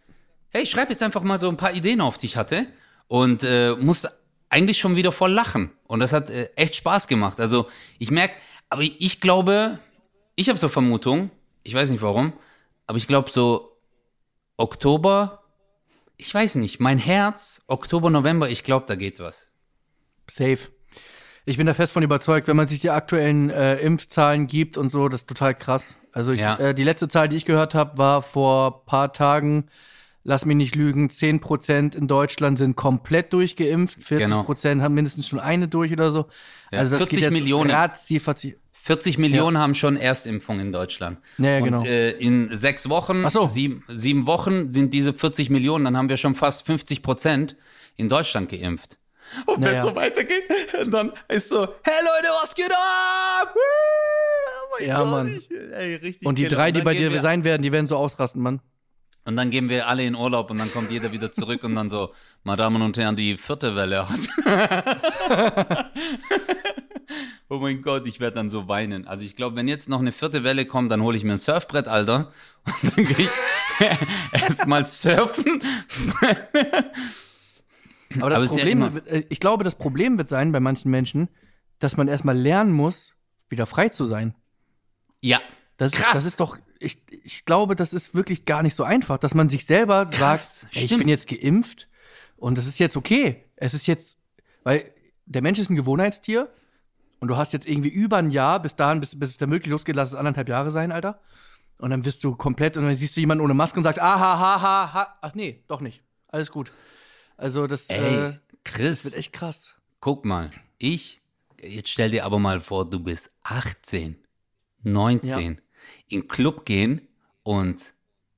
[0.51, 2.67] hey, ich schreib jetzt einfach mal so ein paar Ideen auf, die ich hatte.
[3.09, 4.11] Und äh, musste
[4.49, 5.71] eigentlich schon wieder voll lachen.
[5.87, 7.41] Und das hat äh, echt Spaß gemacht.
[7.41, 7.69] Also
[7.99, 8.35] ich merke,
[8.69, 9.79] aber ich glaube,
[10.35, 11.31] ich habe so Vermutung,
[11.63, 12.33] ich weiß nicht warum,
[12.87, 13.77] aber ich glaube so
[14.57, 15.45] Oktober,
[16.17, 19.52] ich weiß nicht, mein Herz, Oktober, November, ich glaube, da geht was.
[20.29, 20.59] Safe.
[21.45, 24.91] Ich bin da fest von überzeugt, wenn man sich die aktuellen äh, Impfzahlen gibt und
[24.91, 25.97] so, das ist total krass.
[26.13, 26.57] Also ich, Ja.
[26.57, 29.67] äh, die letzte Zahl, die ich gehört habe, war vor paar Tagen,
[30.23, 35.67] lass mich nicht lügen, 10% in Deutschland sind komplett durchgeimpft, 40% haben mindestens schon eine
[35.67, 36.27] durch oder so.
[36.71, 37.71] Ja, also das 40 geht jetzt Millionen.
[37.73, 38.57] Razzi, fazzi.
[38.73, 41.19] 40 Millionen haben schon Erstimpfung in Deutschland.
[41.39, 41.85] Ja, ja, Und genau.
[41.85, 43.47] äh, in sechs Wochen, so.
[43.47, 47.57] sieben, sieben Wochen sind diese 40 Millionen, dann haben wir schon fast 50 Prozent
[47.97, 48.99] in Deutschland geimpft.
[49.47, 49.83] Und wenn es Naja.
[49.83, 50.45] so weitergeht,
[50.91, 53.55] dann ist so, hey Leute, was geht ab?
[53.55, 55.29] Oh mein Ja, Gott, Mann.
[55.37, 57.97] ich- ey, Und die drei, die dann bei dir wir, sein werden, die werden so
[57.97, 58.61] ausrasten, Mann.
[59.25, 61.89] Und dann gehen wir alle in Urlaub und dann kommt jeder wieder zurück und dann
[61.91, 62.13] so,
[62.43, 64.19] meine Damen und Herren, die vierte Welle hat.
[67.49, 69.07] Wobei mein Gott, ich werde dann so weinen.
[69.07, 71.39] Also ich glaube, wenn jetzt noch eine vierte Welle kommt, dann hole ich mir ein
[71.39, 72.33] Surfbrett, Alter.
[72.83, 73.31] Und dann gehe ich
[74.43, 75.63] erstmal surfen.
[78.21, 80.91] Aber das Aber ja Problem, wird- äh, ich glaube, das Problem wird sein bei manchen
[80.91, 81.29] Menschen,
[81.79, 83.15] dass man erstmal lernen muss,
[83.49, 84.35] wieder frei zu sein.
[85.21, 85.41] Ja,
[85.77, 86.13] Das, Krass.
[86.15, 89.49] das ist doch, ich, ich glaube, das ist wirklich gar nicht so einfach, dass man
[89.49, 91.89] sich selber Krass, sagt, ey, ich bin jetzt geimpft
[92.37, 93.45] und das ist jetzt okay.
[93.57, 94.17] Es ist jetzt,
[94.65, 94.93] weil
[95.27, 96.53] der Mensch ist ein Gewohnheitstier
[97.21, 99.71] und du hast jetzt irgendwie über ein Jahr, bis dahin, bis, bis es da wirklich
[99.71, 101.21] losgeht, lass es anderthalb Jahre sein, Alter.
[101.79, 104.19] Und dann wirst du komplett, und dann siehst du jemanden ohne Maske und sagst, ah,
[104.19, 105.19] ha, ha, ha, ha.
[105.21, 106.03] Ach nee, doch nicht.
[106.29, 106.71] Alles gut.
[107.43, 109.75] Also das ey, äh, Chris, wird echt krass.
[109.99, 111.21] guck mal, ich,
[111.61, 114.17] jetzt stell dir aber mal vor, du bist 18,
[114.85, 115.61] 19,
[116.07, 117.09] in Club gehen
[117.43, 117.83] und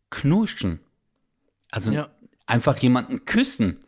[0.09, 0.81] knuschen.
[1.71, 2.09] Also Ja.
[2.47, 3.85] einfach jemanden küssen.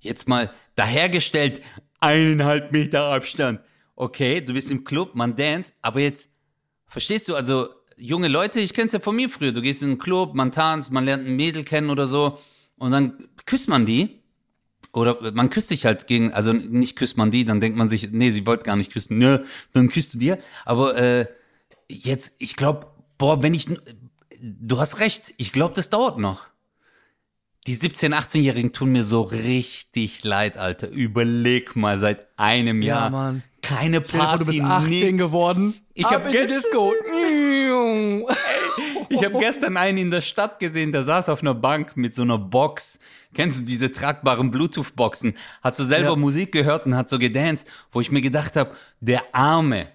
[0.00, 1.62] Jetzt mal dahergestellt,
[2.00, 3.60] eineinhalb Meter Abstand.
[3.96, 6.28] Okay, du bist im Club, man dance, aber jetzt,
[6.86, 9.98] verstehst du, also junge Leute, ich kenn's ja von mir früher, du gehst in einen
[9.98, 12.38] Club, man tanzt, man lernt ein Mädel kennen oder so
[12.76, 14.17] und dann küsst man die
[14.92, 18.10] oder man küsst sich halt gegen, also nicht küsst man die, dann denkt man sich,
[18.10, 20.38] nee, sie wollte gar nicht küssen, nö, dann küsst du dir.
[20.64, 21.26] Aber äh,
[21.90, 22.86] jetzt, ich glaube,
[23.18, 23.66] boah, wenn ich,
[24.40, 26.46] du hast recht, ich glaube, das dauert noch.
[27.66, 30.88] Die 17-, 18-Jährigen tun mir so richtig leid, Alter.
[30.88, 33.10] Überleg mal, seit einem Ja, Jahr.
[33.10, 33.42] Mann.
[33.60, 35.18] Keine Stell dir vor, Party, du bist 18 nix.
[35.24, 35.74] geworden.
[35.92, 36.94] Ich Ab hab in die ge- Disco.
[39.08, 42.22] Ich habe gestern einen in der Stadt gesehen, der saß auf einer Bank mit so
[42.22, 42.98] einer Box.
[43.34, 45.34] Kennst du diese tragbaren Bluetooth-Boxen?
[45.62, 46.16] Hat so selber Ja.
[46.16, 49.88] Musik gehört und hat so gedanced, wo ich mir gedacht habe, der Arme.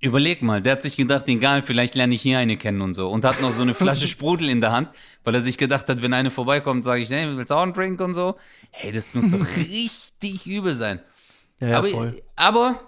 [0.00, 3.08] Überleg mal, der hat sich gedacht, egal, vielleicht lerne ich hier eine kennen und so.
[3.08, 4.88] Und hat noch so eine Flasche Sprudel in der Hand,
[5.22, 7.72] weil er sich gedacht hat, wenn eine vorbeikommt, sage ich, hey, willst du auch einen
[7.72, 8.36] Drink und so?
[8.72, 11.00] Hey, das muss doch richtig übel sein.
[11.60, 12.22] Ja, ja, aber, voll.
[12.34, 12.80] aber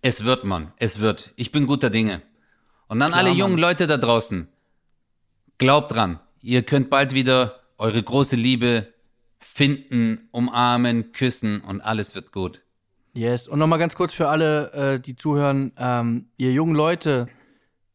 [0.00, 0.72] es wird, Mann.
[0.78, 1.32] Es wird.
[1.36, 2.22] Ich bin guter Dinge.
[2.88, 3.38] Und dann alle Mann.
[3.38, 4.48] jungen Leute da draußen.
[5.60, 6.18] Glaubt dran.
[6.40, 8.94] Ihr könnt bald wieder eure große Liebe
[9.38, 12.62] finden, umarmen, küssen und alles wird gut.
[13.12, 13.46] Yes.
[13.46, 17.28] Und nochmal ganz kurz für alle, äh, die zuhören, ähm, ihr jungen Leute,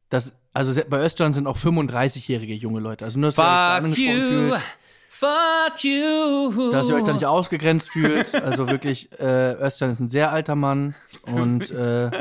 [0.10, 3.04] das, also bei Östern sind auch 35-jährige junge Leute.
[3.04, 4.30] Also nur, dass ihr Fuck angesprochen you.
[4.30, 4.62] fühlt,
[5.10, 6.72] Fuck you.
[6.72, 8.36] dass ihr euch da nicht ausgegrenzt fühlt.
[8.36, 10.94] Also wirklich, äh, Östern ist ein sehr alter Mann
[11.32, 12.12] und äh,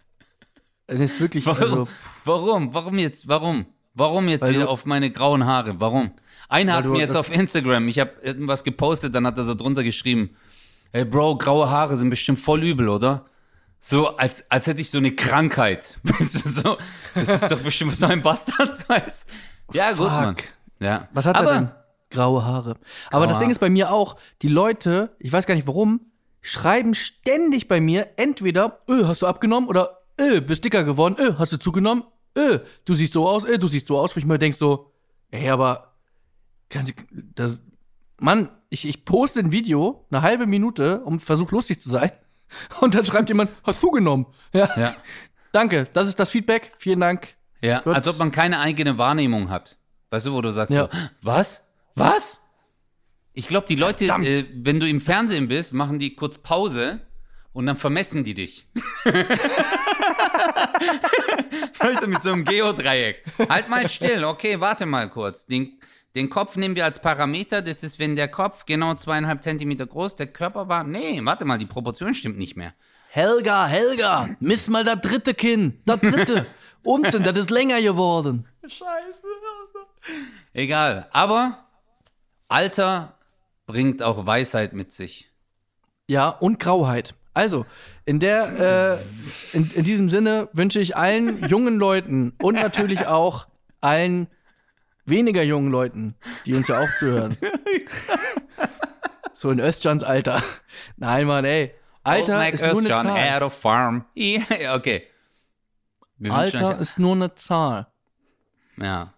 [0.86, 1.62] es ist wirklich, Warum?
[1.62, 1.88] also,
[2.24, 2.72] Warum?
[2.72, 3.28] Warum jetzt?
[3.28, 3.66] Warum?
[3.94, 5.80] Warum jetzt Weil wieder auf meine grauen Haare?
[5.80, 6.10] Warum?
[6.48, 9.54] Einer hat mir jetzt das- auf Instagram, ich habe irgendwas gepostet, dann hat er so
[9.54, 10.36] drunter geschrieben,
[10.92, 13.24] hey Bro, graue Haare sind bestimmt voll übel, oder?
[13.78, 15.98] So, als, als hätte ich so eine Krankheit.
[16.02, 16.76] Weißt du, so,
[17.14, 19.28] das ist doch bestimmt so ein Bastard, weißt
[19.72, 20.10] Ja, gut, Fuck.
[20.10, 20.36] Mann.
[20.80, 21.08] Ja.
[21.12, 21.70] was hat Aber, er denn?
[22.10, 22.76] Graue Haare.
[23.10, 23.44] Aber das Haare.
[23.44, 26.00] Ding ist bei mir auch, die Leute, ich weiß gar nicht warum,
[26.40, 31.34] schreiben ständig bei mir entweder, öh, hast du abgenommen oder öh, bist dicker geworden, öh,
[31.38, 32.04] hast du zugenommen,
[32.36, 34.92] öh, du siehst so aus, öh, du siehst so aus, wo ich mir denke so,
[35.30, 35.94] ey, aber
[36.68, 36.94] kann ich,
[37.34, 37.60] das,
[38.18, 42.12] Mann, ich, ich poste ein Video, eine halbe Minute, und versuche lustig zu sein.
[42.80, 44.26] Und dann schreibt jemand, hast du genommen?
[44.52, 44.68] Ja.
[44.76, 44.94] Ja.
[45.52, 46.72] Danke, das ist das Feedback.
[46.78, 47.34] Vielen Dank.
[47.62, 47.94] Ja, Gut.
[47.94, 49.78] als ob man keine eigene Wahrnehmung hat.
[50.10, 50.88] Weißt du, wo du sagst, Ja.
[50.92, 51.66] so, was?
[51.94, 52.42] Was?
[53.32, 57.00] Ich glaube, die Leute, äh, wenn du im Fernsehen bist, machen die kurz Pause
[57.54, 58.68] und dann vermessen die dich.
[61.78, 63.24] weißt du, mit so einem Geodreieck.
[63.48, 65.46] Halt mal still, okay, warte mal kurz.
[65.46, 65.78] Den,
[66.14, 67.62] den Kopf nehmen wir als Parameter.
[67.62, 70.84] Das ist, wenn der Kopf genau zweieinhalb Zentimeter groß, der Körper war.
[70.84, 72.74] Nee, warte mal, die Proportion stimmt nicht mehr.
[73.08, 75.80] Helga, Helga, miss mal das dritte Kinn.
[75.86, 76.46] Das dritte.
[76.82, 78.48] Unten, das ist länger geworden.
[80.52, 81.08] Egal.
[81.12, 81.64] Aber
[82.48, 83.16] Alter
[83.66, 85.30] bringt auch Weisheit mit sich.
[86.08, 87.14] Ja, und Grauheit.
[87.34, 87.66] Also,
[88.04, 88.98] in der,
[89.52, 93.48] äh, in, in diesem Sinne wünsche ich allen jungen Leuten und natürlich auch
[93.80, 94.28] allen
[95.04, 96.14] weniger jungen Leuten,
[96.46, 97.36] die uns ja auch zuhören.
[99.34, 100.42] so in Östjans Alter.
[100.96, 101.74] Nein, Mann, ey.
[102.04, 103.42] Alter Old ist nur eine Zahl.
[103.42, 104.04] Of Farm.
[104.14, 105.02] Ja, okay.
[106.18, 107.88] Wir Alter ist nur eine Zahl.
[108.76, 109.12] ja.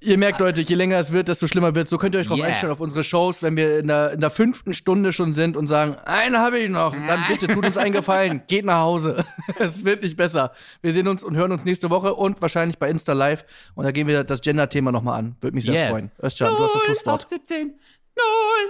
[0.00, 1.88] Ihr merkt, Leute, je länger es wird, desto schlimmer wird.
[1.88, 2.48] So könnt ihr euch drauf Yeah.
[2.48, 5.66] einstellen auf unsere Shows, wenn wir in der, in der fünften Stunde schon sind und
[5.66, 6.94] sagen, eine habe ich noch.
[6.94, 8.42] Dann bitte tut uns einen Gefallen.
[8.46, 9.24] Geht nach Hause.
[9.58, 10.52] es wird nicht besser.
[10.82, 13.44] Wir sehen uns und hören uns nächste Woche und wahrscheinlich bei Insta Live.
[13.74, 15.36] Und da gehen wir das Gender-Thema nochmal an.
[15.40, 15.90] Würde mich sehr Yes.
[15.90, 16.10] freuen.
[16.22, 17.22] Özcan, du hast das Schlusswort.
[17.30, 17.78] 0817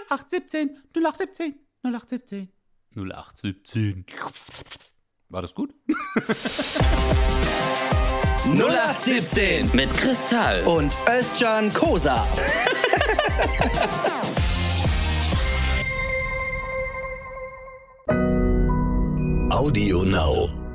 [0.09, 2.49] 0817 0817 0817
[2.95, 4.05] 0817.
[5.29, 5.75] War das gut?
[8.55, 10.63] 0817 Mit Kristall.
[10.65, 12.25] und Özcan Kosa.
[19.51, 20.66] Audio Now.